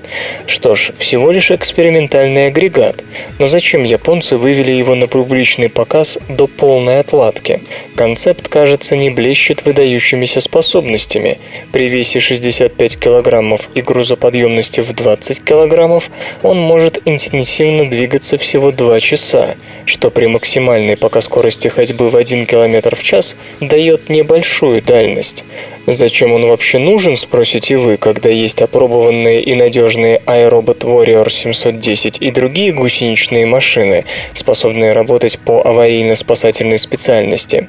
[0.46, 3.02] Что ж, всего лишь экспериментальный агрегат,
[3.38, 7.60] но зачем японцы вывели его на публичный показ до полной отладки?
[7.96, 11.38] Концепт, кажется, не блещет выдающимися способностями.
[11.72, 16.10] При весе 65 килограммов и грузоподъемности в 20 килограммов
[16.42, 19.54] он может интенсивно двигаться всего 2 часа,
[19.86, 25.44] что при максимальной пока скорости ходьбы в 1 км в час дает небольшую дальность.
[25.86, 32.30] Зачем он вообще нужен, спросите вы, когда есть опробованные и надежные iRobot Warrior 710 и
[32.30, 37.68] другие гусеничные машины, способные работать по аварийно-спасательной специальности?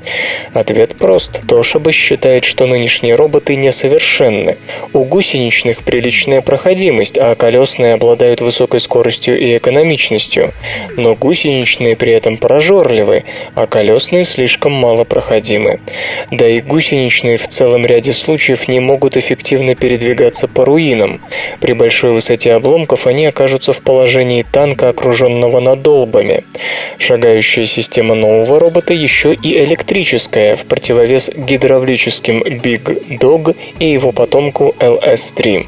[0.54, 1.42] Ответ прост.
[1.46, 4.58] Тошиба считает, что нынешние роботы несовершенны.
[4.94, 10.54] У гусеничных приличная проходимость, а колесные обладают высокой скоростью и экономичностью.
[10.96, 15.82] Но гусеничные при этом прожорливы, а колесные слишком мало проходимы.
[16.32, 21.22] Да и гусеничные в целом ряде случаев не могут эффективно передвигаться по руинам.
[21.60, 26.44] При большой высоте обломков они окажутся в положении танка, окруженного надолбами.
[26.98, 34.76] Шагающая система нового робота еще и электрическая, в противовес гидравлическим Big Dog и его потомку
[34.80, 35.66] LS3.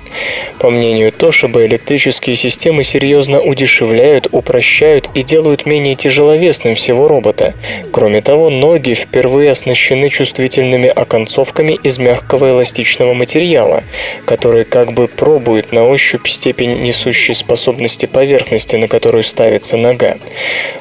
[0.59, 7.53] По мнению Тошиба, электрические системы серьезно удешевляют, упрощают и делают менее тяжеловесным всего робота.
[7.91, 13.83] Кроме того, ноги впервые оснащены чувствительными оконцовками из мягкого эластичного материала,
[14.25, 20.17] который как бы пробует на ощупь степень несущей способности поверхности, на которую ставится нога.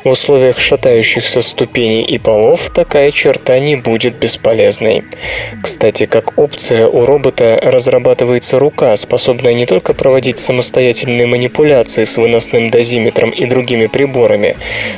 [0.04, 5.04] В условиях шатающихся ступеней и полов такая черта не будет бесполезной.
[5.62, 12.70] Кстати, как опция у робота разрабатывается рука, способная не только проводить самостоятельные манипуляции с выносным
[12.70, 14.56] дозиметром и другими приборами,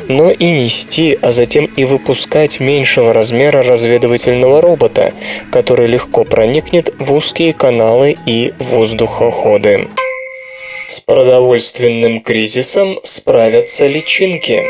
[0.08, 5.12] но и нести, а затем и выпускать меньшего размера разведывательного робота,
[5.50, 9.88] который легко проникнет в узкие каналы и воздухоходы.
[10.86, 14.62] С продовольственным кризисом справятся личинки.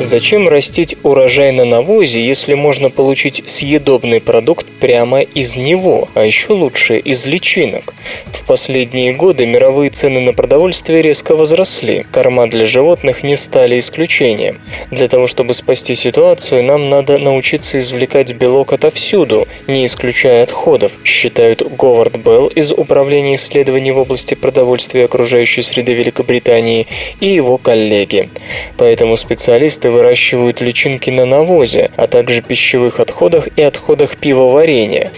[0.00, 6.52] Зачем растить урожай на навозе, если можно получить съедобный продукт прямо из него, а еще
[6.52, 7.94] лучше из личинок?
[8.26, 12.06] В последние годы мировые цены на продовольствие резко возросли.
[12.12, 14.60] Корма для животных не стали исключением.
[14.92, 21.60] Для того, чтобы спасти ситуацию, нам надо научиться извлекать белок отовсюду, не исключая отходов, считают
[21.76, 26.86] Говард Белл из Управления исследований в области продовольствия окружающей среды Великобритании
[27.18, 28.30] и его коллеги.
[28.76, 35.10] Поэтому специалисты выращивают личинки на навозе, а также пищевых отходах и отходах пивоварения.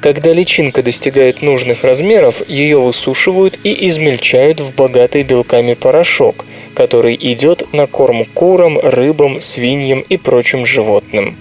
[0.00, 6.44] Когда личинка достигает нужных размеров, ее высушивают и измельчают в богатый белками порошок,
[6.76, 11.38] который идет на корм курам, рыбам, свиньям и прочим животным.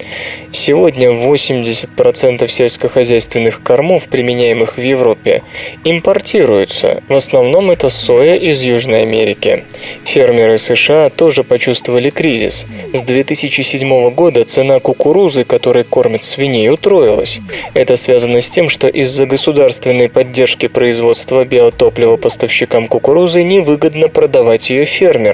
[0.51, 5.43] Сегодня 80% сельскохозяйственных кормов, применяемых в Европе,
[5.83, 7.03] импортируются.
[7.09, 9.65] В основном это соя из Южной Америки.
[10.05, 12.65] Фермеры США тоже почувствовали кризис.
[12.93, 17.39] С 2007 года цена кукурузы, которой кормят свиней, утроилась.
[17.73, 24.86] Это связано с тем, что из-за государственной поддержки производства биотоплива поставщикам кукурузы невыгодно продавать ее
[24.86, 25.24] фермерам.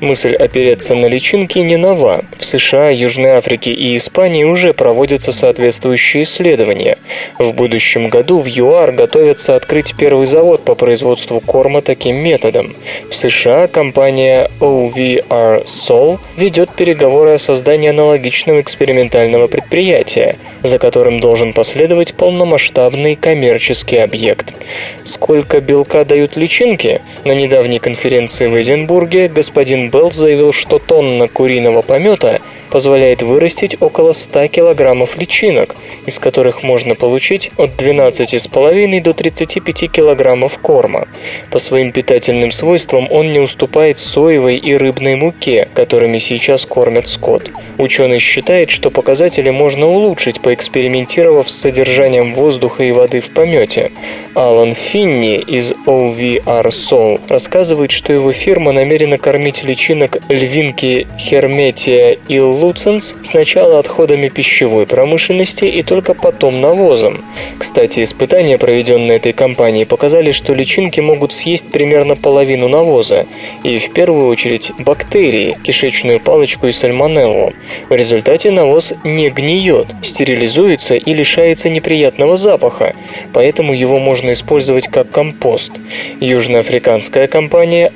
[0.00, 2.24] Мысль опереться на личинки не нова.
[2.38, 6.98] В США, Южной Африке и Испании уже проводятся соответствующие исследования.
[7.38, 12.74] В будущем году в ЮАР готовятся открыть первый завод по производству корма таким методом.
[13.10, 21.52] В США компания OVR Sol ведет переговоры о создании аналогичного экспериментального предприятия, за которым должен
[21.52, 24.54] последовать полномасштабный коммерческий объект.
[25.02, 27.00] Сколько белка дают личинки?
[27.24, 32.40] На недавней конференции в Эдинбурге господин Белл заявил, что тонна куриного помета
[32.70, 40.58] позволяет вырастить около 100 килограммов личинок, из которых можно получить от 12,5 до 35 килограммов
[40.58, 41.06] корма.
[41.52, 47.50] По своим питательным свойствам он не уступает соевой и рыбной муке, которыми сейчас кормят скот.
[47.78, 53.92] Ученый считает, что показатели можно улучшить, поэкспериментировав с содержанием воздуха и воды в помете.
[54.34, 62.38] Алан Финни из OVR Sol рассказывает, что его фирма намерена кормить личинок львинки Херметия и
[62.38, 67.24] Луценс сначала отходами пищевой промышленности и только потом навозом.
[67.58, 73.26] Кстати, испытания, проведенные этой компанией, показали, что личинки могут съесть примерно половину навоза,
[73.64, 77.52] и в первую очередь бактерии, кишечную палочку и сальмонеллу.
[77.88, 82.94] В результате навоз не гниет, стерилизуется и лишается неприятного запаха,
[83.32, 85.72] поэтому его можно использовать как компост.
[86.20, 87.92] Южноафриканская компания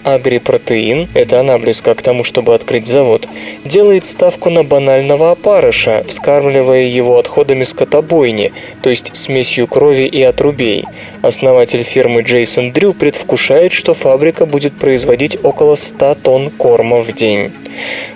[0.88, 3.28] Agriprotein, это она близка к тому, чтобы открыть завод,
[3.64, 10.84] делает ставку на банального опарыша, вскармливая его отходами скотобойни, то есть смесью крови и отрубей.
[11.22, 17.52] Основатель фирмы Джейсон Дрю предвкушает, что фабрика будет производить около 100 тонн корма в день.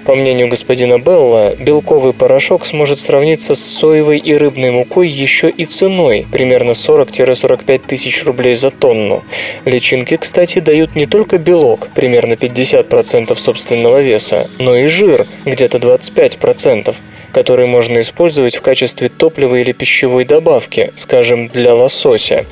[0.04, 5.64] По мнению господина Белла, белковый порошок сможет сравниться с соевой и рыбной мукой еще и
[5.64, 9.22] ценой, примерно 40-45 тысяч рублей за тонну.
[9.64, 16.94] Личинки, кстати, дают не только белок, примерно 50% собственного веса, но и жир, где-то 25%,
[17.32, 22.46] который можно использовать в качестве топлива или пищевой добавки, скажем, для лосося.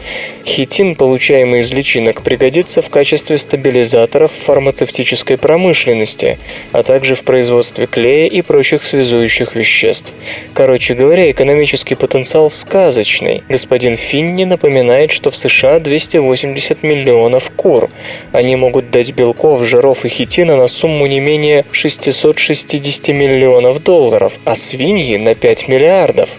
[0.45, 6.39] Хитин, получаемый из личинок, пригодится в качестве стабилизаторов в фармацевтической промышленности,
[6.73, 10.13] а также в производстве клея и прочих связующих веществ.
[10.55, 13.45] Короче говоря, экономический потенциал сказочный.
[13.49, 17.91] Господин Финни напоминает, что в США 280 миллионов кур.
[18.33, 24.55] Они могут дать белков, жиров и хитина на сумму не менее 660 миллионов долларов, а
[24.55, 26.31] свиньи на 5 миллиардов.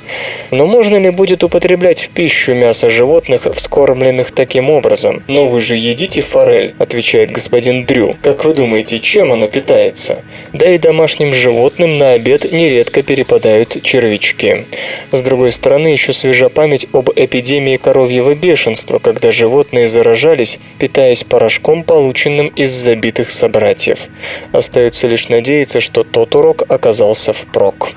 [0.52, 5.24] Но можно ли будет употреблять в пищу мясо животных, вскормленных таким образом?
[5.28, 8.14] «Но вы же едите форель»,– отвечает господин Дрю.
[8.22, 14.66] «Как вы думаете, чем она питается?» Да и домашним животным на обед нередко перепадают червячки.
[15.12, 21.84] С другой стороны, еще свежа память об эпидемии коровьего бешенства, когда животные заражались, питаясь порошком,
[21.84, 24.08] полученным из забитых собратьев.
[24.54, 27.90] Остается лишь надеяться, что тот урок оказался впрок.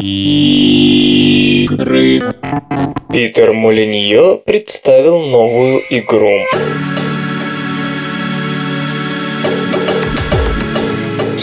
[0.00, 1.14] Игры.
[3.12, 6.40] Питер Молиньо представил новую игру.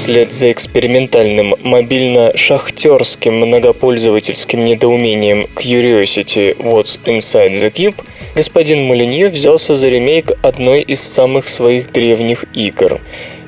[0.02, 7.97] Вслед за экспериментальным мобильно-шахтерским многопользовательским недоумением Curiosity What's Inside the Cube,
[8.34, 12.99] господин Молинье взялся за ремейк одной из самых своих древних игр.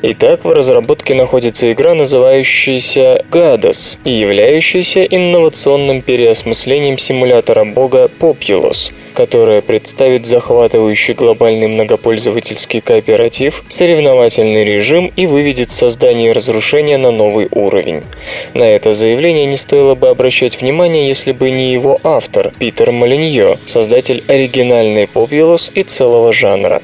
[0.03, 9.61] Итак, в разработке находится игра, называющаяся Гадос и являющаяся инновационным переосмыслением симулятора бога Populous– которая
[9.61, 18.01] представит захватывающий глобальный многопользовательский кооператив, соревновательный режим и выведет создание и разрушение на новый уровень.
[18.53, 23.57] На это заявление не стоило бы обращать внимание, если бы не его автор, Питер Молиньо,
[23.65, 26.81] создатель оригинальной Populous и целого жанра.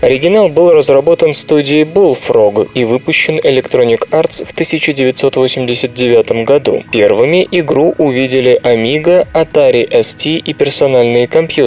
[0.00, 6.82] Оригинал был разработан студией Bullfrog и выпущен Electronic Arts в 1989 году.
[6.92, 11.57] Первыми игру увидели Amiga, Atari ST и персональные компьютеры.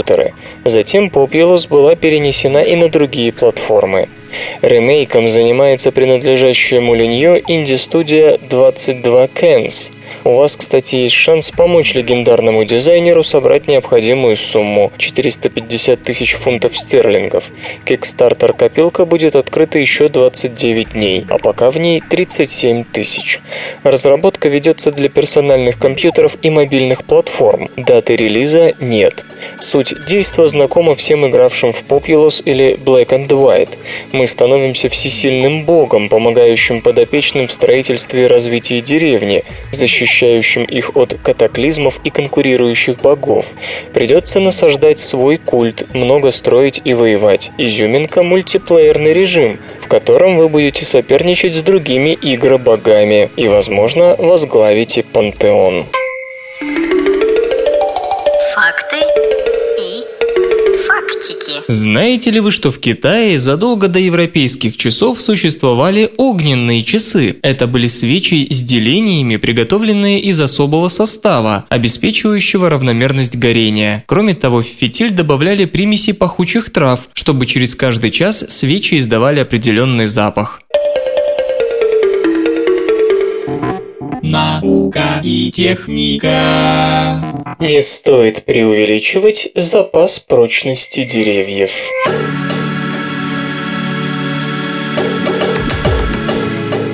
[0.66, 4.08] Затем Populous была перенесена и на другие платформы.
[4.62, 9.92] Ремейком занимается принадлежащая Мулиньо инди-студия 22 Cans.
[10.24, 17.50] У вас, кстати, есть шанс помочь легендарному дизайнеру собрать необходимую сумму– 450 тысяч фунтов стерлингов.
[17.86, 23.40] Кикстартер-копилка будет открыта еще 29 дней, а пока в ней 37 тысяч.
[23.84, 27.70] Разработка ведется для персональных компьютеров и мобильных платформ.
[27.76, 29.26] Даты релиза нет.
[29.60, 33.78] Суть действа знакома всем игравшим в Populous или Black and White.
[34.12, 39.44] Мы становимся всесильным богом, помогающим подопечным в строительстве и развитии деревни,
[40.02, 43.54] защищающим их от катаклизмов и конкурирующих богов.
[43.94, 47.52] Придется насаждать свой культ, много строить и воевать.
[47.58, 55.86] Изюминка– мультиплеерный режим, в котором вы будете соперничать с другими игробогами и, возможно, возглавите пантеон.
[61.68, 67.38] Знаете ли вы, что в Китае задолго до европейских часов существовали огненные часы?
[67.42, 74.04] Это были свечи с делениями, приготовленные из особого состава, обеспечивающего равномерность горения.
[74.08, 80.08] Кроме того, в фитиль добавляли примеси пахучих трав, чтобы через каждый час свечи издавали определенный
[80.08, 80.62] запах.
[84.22, 87.44] Наука и техника.
[87.60, 91.72] Не стоит преувеличивать запас прочности деревьев.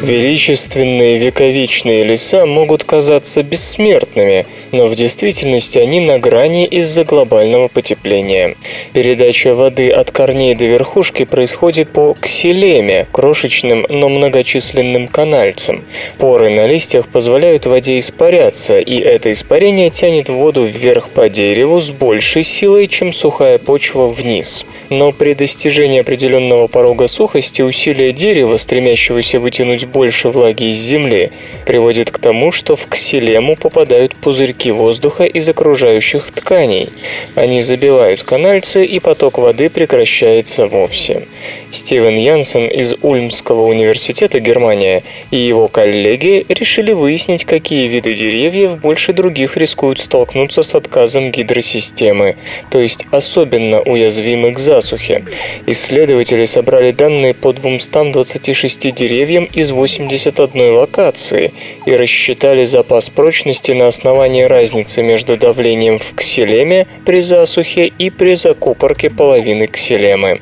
[0.08, 8.56] Величественные вековечные леса могут казаться бессмертными, но в действительности они на грани из-за глобального потепления.
[8.94, 15.84] Передача воды от корней до верхушки происходит по ксилеме, крошечным, но многочисленным канальцам.
[16.20, 21.92] Поры на листьях позволяют воде испаряться, и это испарение тянет воду вверх по дереву с
[21.92, 24.64] большей силой, чем сухая почва вниз.
[24.90, 31.32] Но при достижении определенного порога сухости усилия дерева, стремящегося вытянуть больше влаги из земли,
[31.66, 36.90] приводит к тому, что в ксилему попадают пузырьки воздуха из окружающих тканей.
[37.34, 41.26] Они забивают канальцы, и поток воды прекращается вовсе.
[41.72, 49.14] Стивен Янсен из Ульмского университета Германия и его коллеги решили выяснить, какие виды деревьев больше
[49.14, 52.36] других рискуют столкнуться с отказом гидросистемы,
[52.70, 55.24] то есть особенно уязвимы к засухе.
[55.66, 61.54] Исследователи собрали данные по 226 деревьям из 81 локации
[61.86, 68.36] и рассчитали запас прочности на основании разницы между давлением в ксилеме при засухе и при
[68.36, 70.42] закупорке половины ксилемы.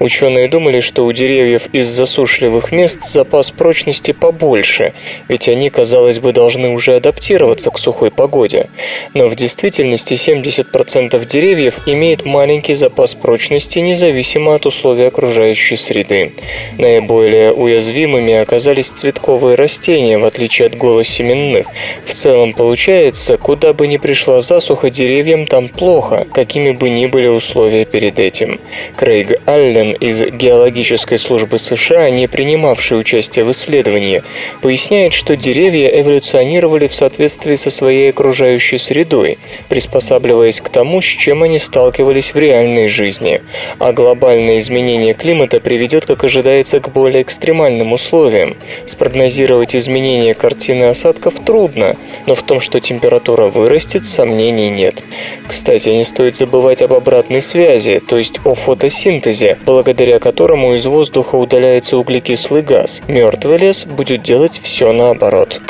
[0.00, 4.92] Ученые думали, что у деревьев из засушливых мест запас прочности побольше,
[5.28, 8.68] ведь они, казалось бы, должны уже адаптироваться к сухой погоде.
[9.14, 16.32] Но в действительности 70% деревьев имеет маленький запас прочности независимо от условий окружающей среды.
[16.76, 21.66] Наиболее уязвимыми оказались цветковые растения, в отличие от голосеменных.
[22.04, 27.26] В целом получается, куда бы ни пришла засуха, деревьям там плохо, какими бы ни были
[27.26, 28.60] условия перед этим.
[28.96, 34.22] Крейг Аллен из геологической службы США, не принимавший участие в исследовании,
[34.62, 41.42] поясняет, что деревья эволюционировали в соответствии со своей окружающей средой, приспосабливаясь к тому, с чем
[41.42, 43.42] они сталкивались в реальной жизни.
[43.78, 48.53] А глобальное изменение климата приведет, как ожидается, к более экстремальным условиям.
[48.86, 51.96] Спрогнозировать изменение картины осадков трудно,
[52.26, 55.02] но в том, что температура вырастет, сомнений нет.
[55.46, 61.36] Кстати, не стоит забывать об обратной связи, то есть о фотосинтезе, благодаря которому из воздуха
[61.36, 63.02] удаляется углекислый газ.
[63.08, 65.60] Мертвый лес будет делать все наоборот.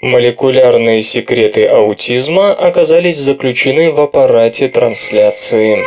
[0.00, 5.84] Молекулярные секреты аутизма оказались заключены в аппарате трансляции.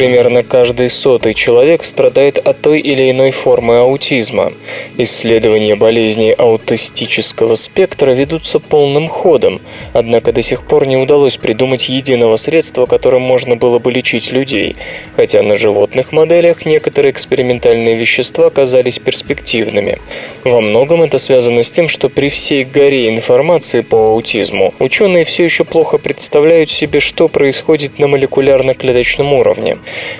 [0.00, 4.54] Примерно каждый сотый человек страдает от той или иной формы аутизма.
[4.96, 9.60] Исследования болезней аутистического спектра ведутся полным ходом,
[9.92, 14.74] однако до сих пор не удалось придумать единого средства, которым можно было бы лечить людей,
[15.16, 19.98] хотя на животных моделях некоторые экспериментальные вещества казались перспективными.
[20.44, 25.44] Во многом это связано с тем, что при всей горе информации по аутизму ученые все
[25.44, 29.76] еще плохо представляют себе, что происходит на молекулярно-клеточном уровне.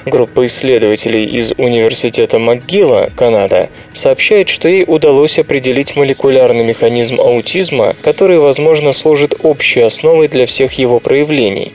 [0.07, 8.39] Группа исследователей из Университета МcГилла, Канада, сообщает, что ей удалось определить молекулярный механизм аутизма, который,
[8.39, 11.73] возможно, служит общей основой для всех его проявлений.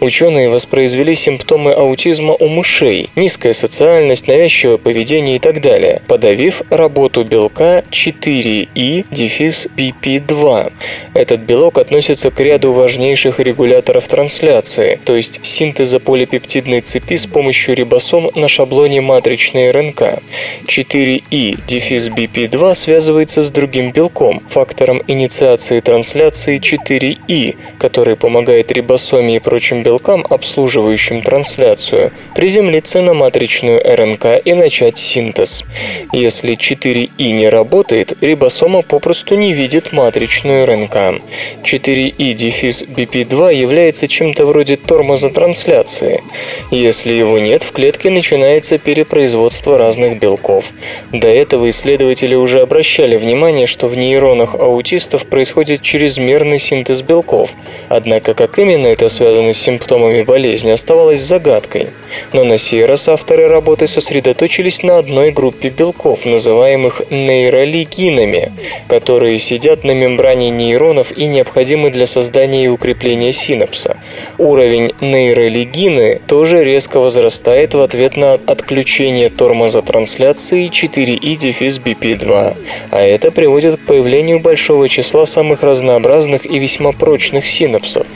[0.00, 7.22] Ученые воспроизвели симптомы аутизма у мышей, низкая социальность, навязчивое поведение и так далее, подавив работу
[7.22, 10.72] белка 4И дефис BP2.
[11.14, 17.74] Этот белок относится к ряду важнейших регуляторов трансляции, то есть синтеза полипептидной цепи с помощью
[17.74, 20.22] рибосом на шаблоне матричной РНК.
[20.66, 29.38] 4И дефис BP2 связывается с другим белком, фактором инициации трансляции 4И, который помогает рибосоме и
[29.40, 35.64] прочим белкам, обслуживающим трансляцию, приземлиться на матричную РНК и начать синтез.
[36.12, 41.22] Если 4И не работает, рибосома попросту не видит матричную РНК.
[41.64, 46.22] 4И дефис BP2 является чем-то вроде тормоза трансляции.
[46.70, 50.72] Если его нет, в клетке начинается перепроизводство разных белков.
[51.10, 57.54] До этого исследователи уже обращали внимание, что в нейронах аутистов происходит чрезмерный синтез белков.
[57.88, 61.88] Однако как именно это связано с симптомами болезни, оставалось загадкой.
[62.32, 68.52] Но на сей раз авторы работы сосредоточились на одной группе белков, называемых нейролигинами,
[68.88, 73.96] которые сидят на мембране нейронов и необходимы для создания и укрепления синапса.
[74.38, 82.56] Уровень нейролигины тоже резко возрастает в ответ на отключение тормоза трансляции 4И дефис BP2,
[82.90, 88.06] а это приводит к появлению большого числа самых разнообразных и весьма прочных синапсов.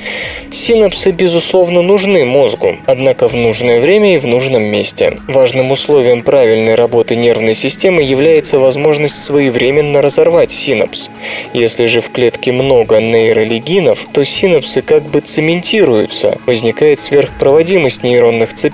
[0.50, 5.18] Синапсы, безусловно, нужны мозгу, однако в нужное время и в нужном месте.
[5.26, 11.08] Важным условием правильной работы нервной системы является возможность своевременно разорвать синапс.
[11.52, 18.65] Если же в клетке много нейролигинов, то синапсы как бы цементируются, возникает сверхпроводимость нейронных цепей.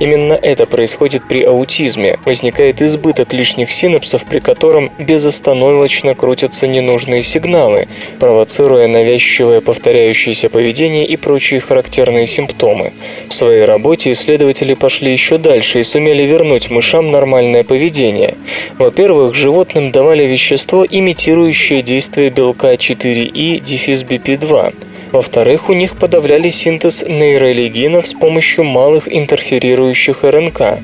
[0.00, 2.18] Именно это происходит при аутизме.
[2.24, 7.88] Возникает избыток лишних синапсов, при котором безостановочно крутятся ненужные сигналы,
[8.20, 12.92] провоцируя навязчивое повторяющееся поведение и прочие характерные симптомы.
[13.28, 18.36] В своей работе исследователи пошли еще дальше и сумели вернуть мышам нормальное поведение.
[18.78, 24.74] Во-первых, животным давали вещество, имитирующее действие белка 4И дефис BP2.
[25.12, 30.80] Во-вторых, у них подавляли синтез нейролигинов с помощью малых интерферирующих РНК.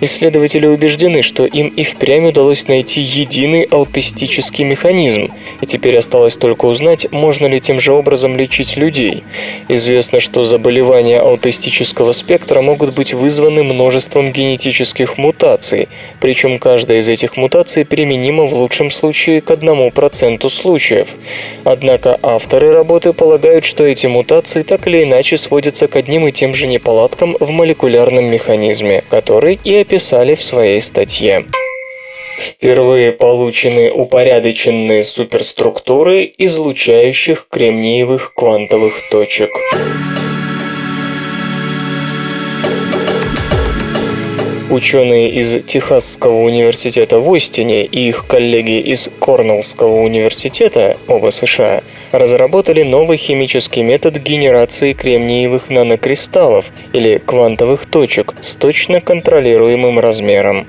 [0.00, 6.66] Исследователи убеждены, что им и впрямь удалось найти единый аутистический механизм, и теперь осталось только
[6.66, 9.24] узнать, можно ли тем же образом лечить людей.
[9.68, 15.88] Известно, что заболевания аутистического спектра могут быть вызваны множеством генетических мутаций,
[16.20, 21.08] причем каждая из этих мутаций применима в лучшем случае к одному проценту случаев.
[21.64, 26.54] Однако авторы работы полагают, что эти мутации так или иначе сводятся к одним и тем
[26.54, 31.46] же неполадкам в молекулярном механизме, который и описали в своей статье.
[32.38, 39.50] Впервые получены упорядоченные суперструктуры излучающих кремниевых квантовых точек.
[44.68, 51.82] Ученые из Техасского университета в Остине и их коллеги из Корнеллского университета, оба США,
[52.18, 60.66] разработали новый химический метод генерации кремниевых нанокристаллов или квантовых точек с точно контролируемым размером.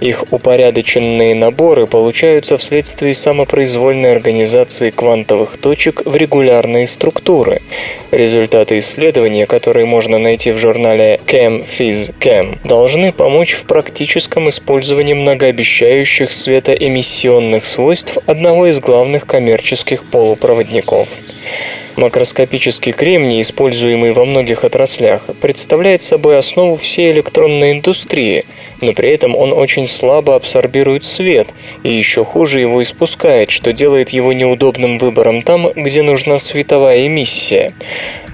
[0.00, 7.62] Их упорядоченные наборы получаются вследствие самопроизвольной организации квантовых точек в регулярные структуры.
[8.10, 15.14] Результаты исследования, которые можно найти в журнале Chem Phys Chem, должны помочь в практическом использовании
[15.14, 20.89] многообещающих светоэмиссионных свойств одного из главных коммерческих полупроводников.
[21.96, 28.46] Макроскопический кремний, используемый во многих отраслях, представляет собой основу всей электронной индустрии,
[28.80, 31.48] но при этом он очень слабо абсорбирует свет
[31.82, 37.74] и еще хуже его испускает, что делает его неудобным выбором там, где нужна световая эмиссия.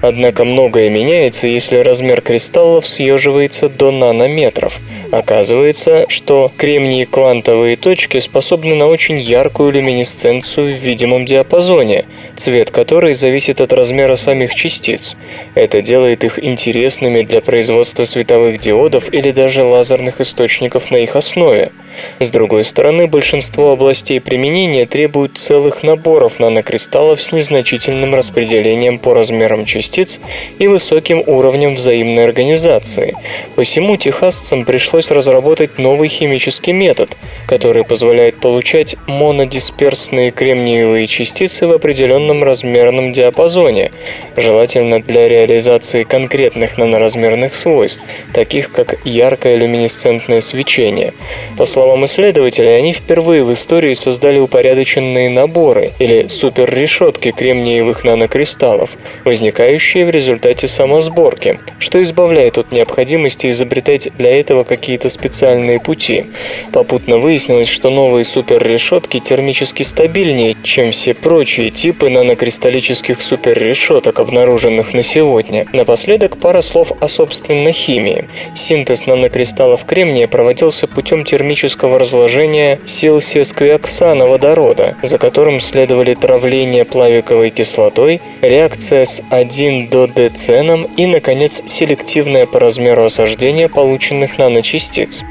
[0.01, 4.79] Однако многое меняется, если размер кристаллов съеживается до нанометров.
[5.11, 13.13] Оказывается, что кремнии квантовые точки способны на очень яркую люминесценцию в видимом диапазоне, цвет которой
[13.13, 15.15] зависит от размера самих частиц.
[15.55, 21.71] Это делает их интересными для производства световых диодов или даже лазерных источников на их основе.
[22.19, 29.65] С другой стороны, большинство областей применения требуют целых наборов нанокристаллов с незначительным распределением по размерам
[29.65, 30.19] частиц
[30.59, 33.15] и высоким уровнем взаимной организации.
[33.55, 37.17] Посему техасцам пришлось разработать новый химический метод,
[37.47, 43.91] который позволяет получать монодисперсные кремниевые частицы в определенном размерном диапазоне,
[44.35, 51.13] желательно для реализации конкретных наноразмерных свойств, таких как яркое люминесцентное свечение.
[51.57, 60.05] По словам исследователей, они впервые в истории создали упорядоченные наборы или суперрешетки кремниевых нанокристаллов, возникающие
[60.05, 66.25] в результате самосборки, что избавляет от необходимости изобретать для этого какие-то специальные пути.
[66.73, 75.03] Попутно выяснилось, что новые суперрешетки термически стабильнее, чем все прочие типы нанокристаллических суперрешеток, обнаруженных на
[75.03, 75.67] сегодня.
[75.71, 78.27] Напоследок пара слов о собственно химии.
[78.55, 88.21] Синтез нанокристаллов кремния проводился путем термического разложения силсия-сквиоксана водорода, за которым следовали травление плавиковой кислотой,
[88.41, 95.23] реакция с 1 до деценом и, наконец, селективное по размеру осаждение полученных наночастиц.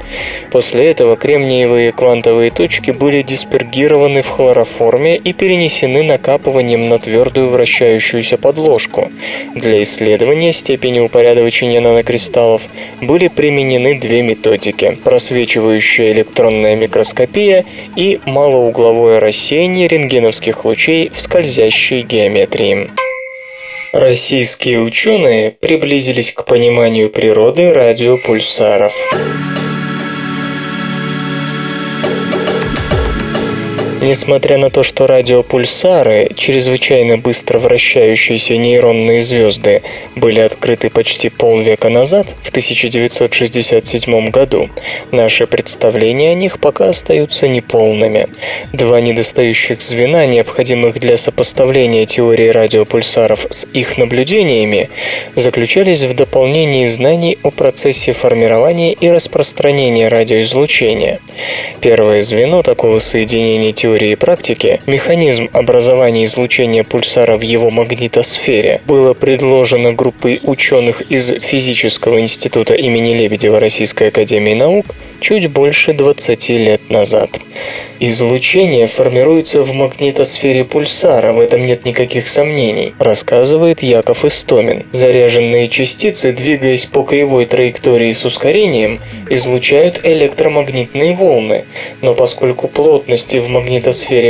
[0.51, 8.39] После этого кремниевые квантовые точки были диспергированы в хлороформе и перенесены накапыванием на твердую вращающуюся
[8.39, 9.11] подложку.
[9.55, 12.69] Для исследования степени упорядочения нанокристаллов
[13.01, 16.26] были применены две методики– просвечивающая электронная
[16.77, 17.65] микроскопия
[17.97, 22.91] и малоугловое рассеяние рентгеновских лучей в скользящей геометрии.
[23.93, 28.95] Российские ученые приблизились к пониманию природы радиопульсаров.
[34.07, 39.83] Несмотря на то, что радиопульсары, чрезвычайно быстро вращающиеся нейронные звезды,
[40.15, 44.71] были открыты почти полвека назад, в 1967 году,
[45.11, 48.29] наши представления о них пока остаются неполными.
[48.73, 54.89] Два недостающих звена, необходимых для сопоставления теории радиопульсаров с их наблюдениями,
[55.35, 61.19] заключались в дополнении знаний о процессе формирования и распространения радиоизлучения.
[61.81, 68.83] Первое звено такого соединения теории теории и практики механизм образования излучения пульсара в его магнитосфере
[68.87, 74.87] было предложено группой ученых из Физического института имени Лебедева Российской Академии Наук
[75.21, 77.41] чуть больше 20 лет назад.
[77.99, 84.85] Излучение формируется в магнитосфере пульсара, в этом нет никаких сомнений, рассказывает Яков Истомин.
[84.91, 91.65] Заряженные частицы, двигаясь по кривой траектории с ускорением, излучают электромагнитные волны,
[92.03, 93.76] но поскольку плотности в магнитосфере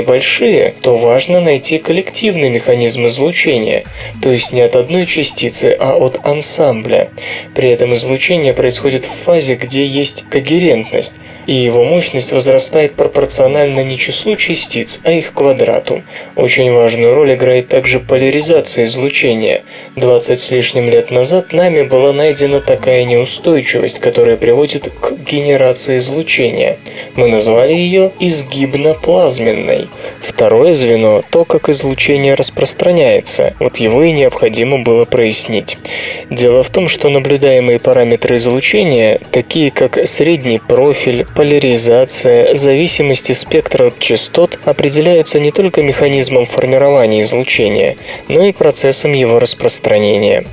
[0.03, 3.85] большие, то важно найти коллективный механизм излучения,
[4.23, 7.11] то есть не от одной частицы, а от ансамбля.
[7.55, 13.97] При этом излучение происходит в фазе, где есть когерентность, и его мощность возрастает пропорционально не
[13.97, 16.03] числу частиц, а их квадрату.
[16.35, 19.63] Очень важную роль играет также поляризация излучения.
[19.97, 26.79] 20 с лишним лет назад нами была найдена такая неустойчивость, которая приводит к генерации излучения.
[27.15, 28.13] Мы назвали ее
[29.37, 29.89] изгибно-плазменной.
[30.21, 33.55] Второе звено– то, как излучение распространяется.
[33.59, 35.79] Вот его и необходимо было прояснить.
[36.31, 43.99] Дело в том, что наблюдаемые параметры излучения, такие как средний профиль, поляризация, зависимости спектра от
[43.99, 47.97] частот определяются не только механизмом формирования излучения,
[48.29, 50.45] но и процессом его распространения.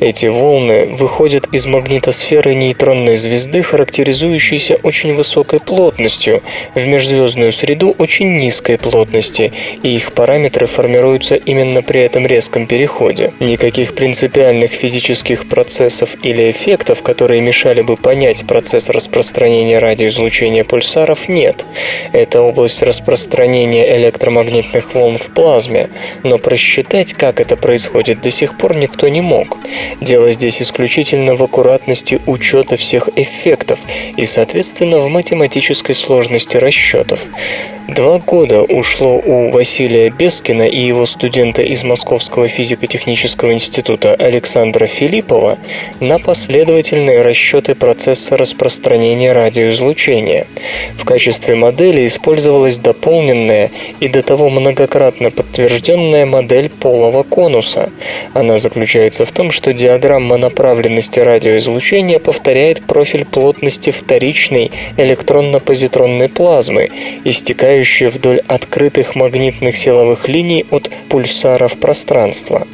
[0.00, 6.42] Эти волны выходят из магнитосферы нейтронной звезды, характеризующейся очень высокой плотностью,
[6.74, 9.52] в межзвездную среду очень низкой плотности,
[9.82, 13.32] и их параметры формируются именно при этом резком переходе.
[13.40, 21.28] Никаких принципиальных физических процессов или эффектов, которые мешали бы понять процесс распространения радиоизлучения, излучения пульсаров
[21.28, 21.64] нет.
[22.12, 25.88] Это область распространения электромагнитных волн в плазме,
[26.22, 29.56] но просчитать, как это происходит, до сих пор никто не мог.
[30.00, 33.80] Дело здесь исключительно в аккуратности учета всех эффектов
[34.16, 37.20] и, соответственно, в математической сложности расчетов.
[37.88, 45.58] Два года ушло у Василия Бескина и его студента из Московского физико-технического института Александра Филиппова
[46.00, 50.46] на последовательные расчеты процесса распространения радиоизлучения излучения.
[50.96, 57.90] В качестве модели использовалась дополненная и до того многократно подтвержденная модель полого конуса.
[58.34, 66.90] Она заключается в том, что диаграмма направленности радиоизлучения повторяет профиль плотности вторичной электронно-позитронной плазмы,
[67.24, 72.66] истекающей вдоль открытых магнитных силовых линий от пульсаров пространства.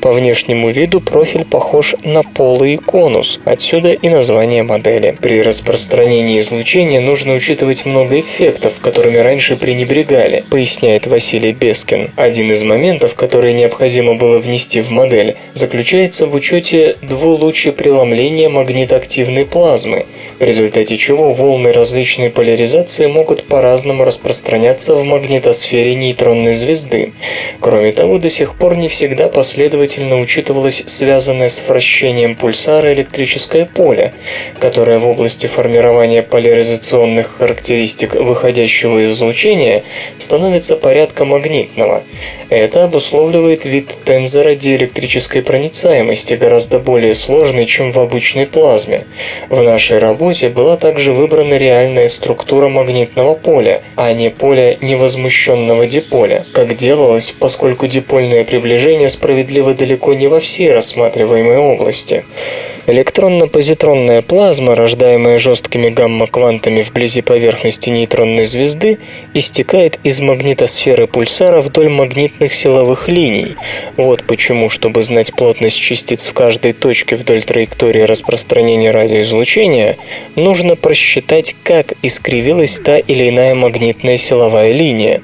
[0.00, 5.16] По внешнему виду профиль похож на полый конус, отсюда и название модели.
[5.20, 12.10] При распространении излучения нужно учитывать много эффектов, которыми раньше пренебрегали, поясняет Василий Бескин.
[12.16, 20.06] Один из моментов, который необходимо было внести в модель, заключается в учете двулучепреломления магнитоактивной плазмы,
[20.38, 27.12] в результате чего волны различной поляризации могут по-разному распространяться в магнитосфере нейтронной звезды.
[27.60, 34.12] Кроме того, до сих пор не всегда последовательно учитывалось связанное с вращением пульсара электрическое поле,
[34.58, 39.84] которое в области формирования поляризационных характеристик выходящего излучения
[40.18, 42.02] становится порядка магнитного.
[42.50, 49.06] Это обусловливает вид тензора диэлектрической проницаемости, гораздо более сложный, чем в обычной плазме.
[49.48, 56.44] В нашей работе была также выбрана реальная структура магнитного поля, а не поле невозмущенного диполя,
[56.52, 62.24] как делалось, поскольку дипольное приближение справедливо далеко не во всей рассматриваемой области.
[62.86, 68.98] Электронно-позитронная плазма, рождаемая жесткими гамма-квантами вблизи поверхности нейтронной звезды,
[69.32, 73.56] истекает из магнитосферы пульсара вдоль магнитных силовых линий.
[73.96, 79.96] Вот почему, чтобы знать плотность частиц в каждой точке вдоль траектории распространения радиоизлучения,
[80.36, 85.22] нужно просчитать, как искривилась та или иная магнитная силовая линия.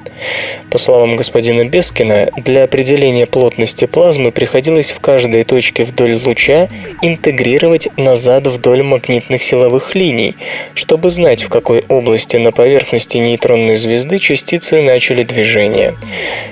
[0.71, 6.67] По словам господина Бескина, для определения плотности плазмы приходилось в каждой точке вдоль луча
[7.03, 10.35] интегрировать мигрировать назад вдоль магнитных силовых линий,
[10.73, 15.95] чтобы знать, в какой области на поверхности нейтронной звезды частицы начали движение.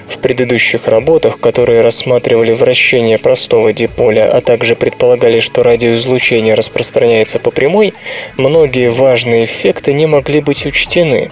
[0.10, 7.52] В предыдущих работах, которые рассматривали вращение простого диполя, а также предполагали, что радиоизлучение распространяется по
[7.52, 7.94] прямой,
[8.36, 11.32] многие важные эффекты не могли быть учтены.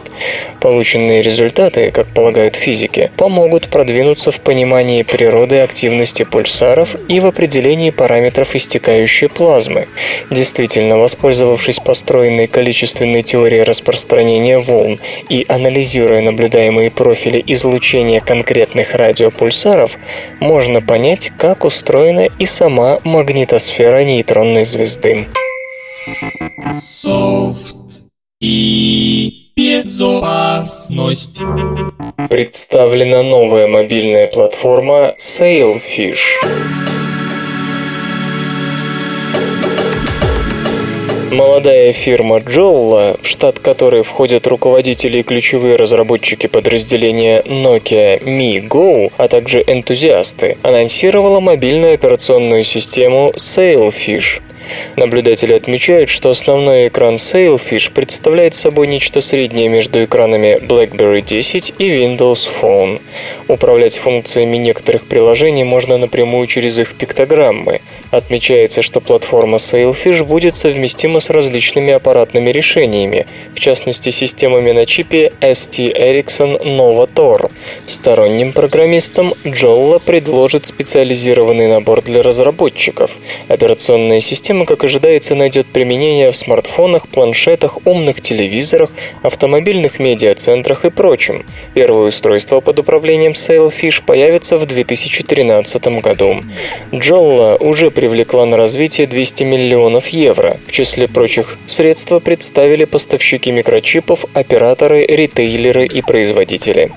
[0.61, 7.89] Полученные результаты, как полагают физики, помогут продвинуться в понимании природы активности пульсаров и в определении
[7.89, 9.88] параметров истекающей плазмы плазмы.
[10.30, 14.99] Действительно, воспользовавшись построенной количественной теорией распространения волн
[15.30, 19.97] и анализируя наблюдаемые профили излучения конкретных радиопульсаров,
[20.39, 25.28] можно понять, как устроена и сама магнитосфера нейтронной звезды.
[26.80, 27.76] Софт
[28.39, 31.41] и безопасность.
[32.30, 36.97] Представлена новая мобильная платформа Sailfish.
[41.32, 49.12] Молодая фирма Jolla, в штат которой входят руководители и ключевые разработчики подразделения Nokia Mi Go,
[49.18, 54.42] а также энтузиасты, анонсировала мобильную операционную систему Sailfish.
[54.96, 61.90] Наблюдатели отмечают, что основной экран Sailfish представляет собой нечто среднее между экранами BlackBerry 10 и
[61.90, 63.02] Windows Phone.
[63.48, 67.82] Управлять функциями некоторых приложений можно напрямую через их пиктограммы.
[68.12, 75.34] Отмечается, что платформа Sailfish будет совместима с различными аппаратными решениями, в частности системами на чипе
[75.41, 77.51] ST Ericsson Nova Tor.
[77.86, 83.18] Сторонним программистам Jolla предложит специализированный набор для разработчиков.
[83.49, 88.91] Операционная система как ожидается, найдет применение в смартфонах, планшетах, умных телевизорах,
[89.22, 91.45] автомобильных медиацентрах и прочем.
[91.74, 96.41] Первое устройство под управлением Sailfish появится в 2013 году.
[96.93, 100.58] Джолла уже привлекла на развитие 200 миллионов евро.
[100.68, 106.91] В числе прочих средства представили поставщики микрочипов, операторы, ритейлеры и производители.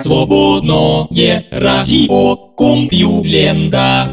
[0.00, 4.12] Свободное радио Компьюлента.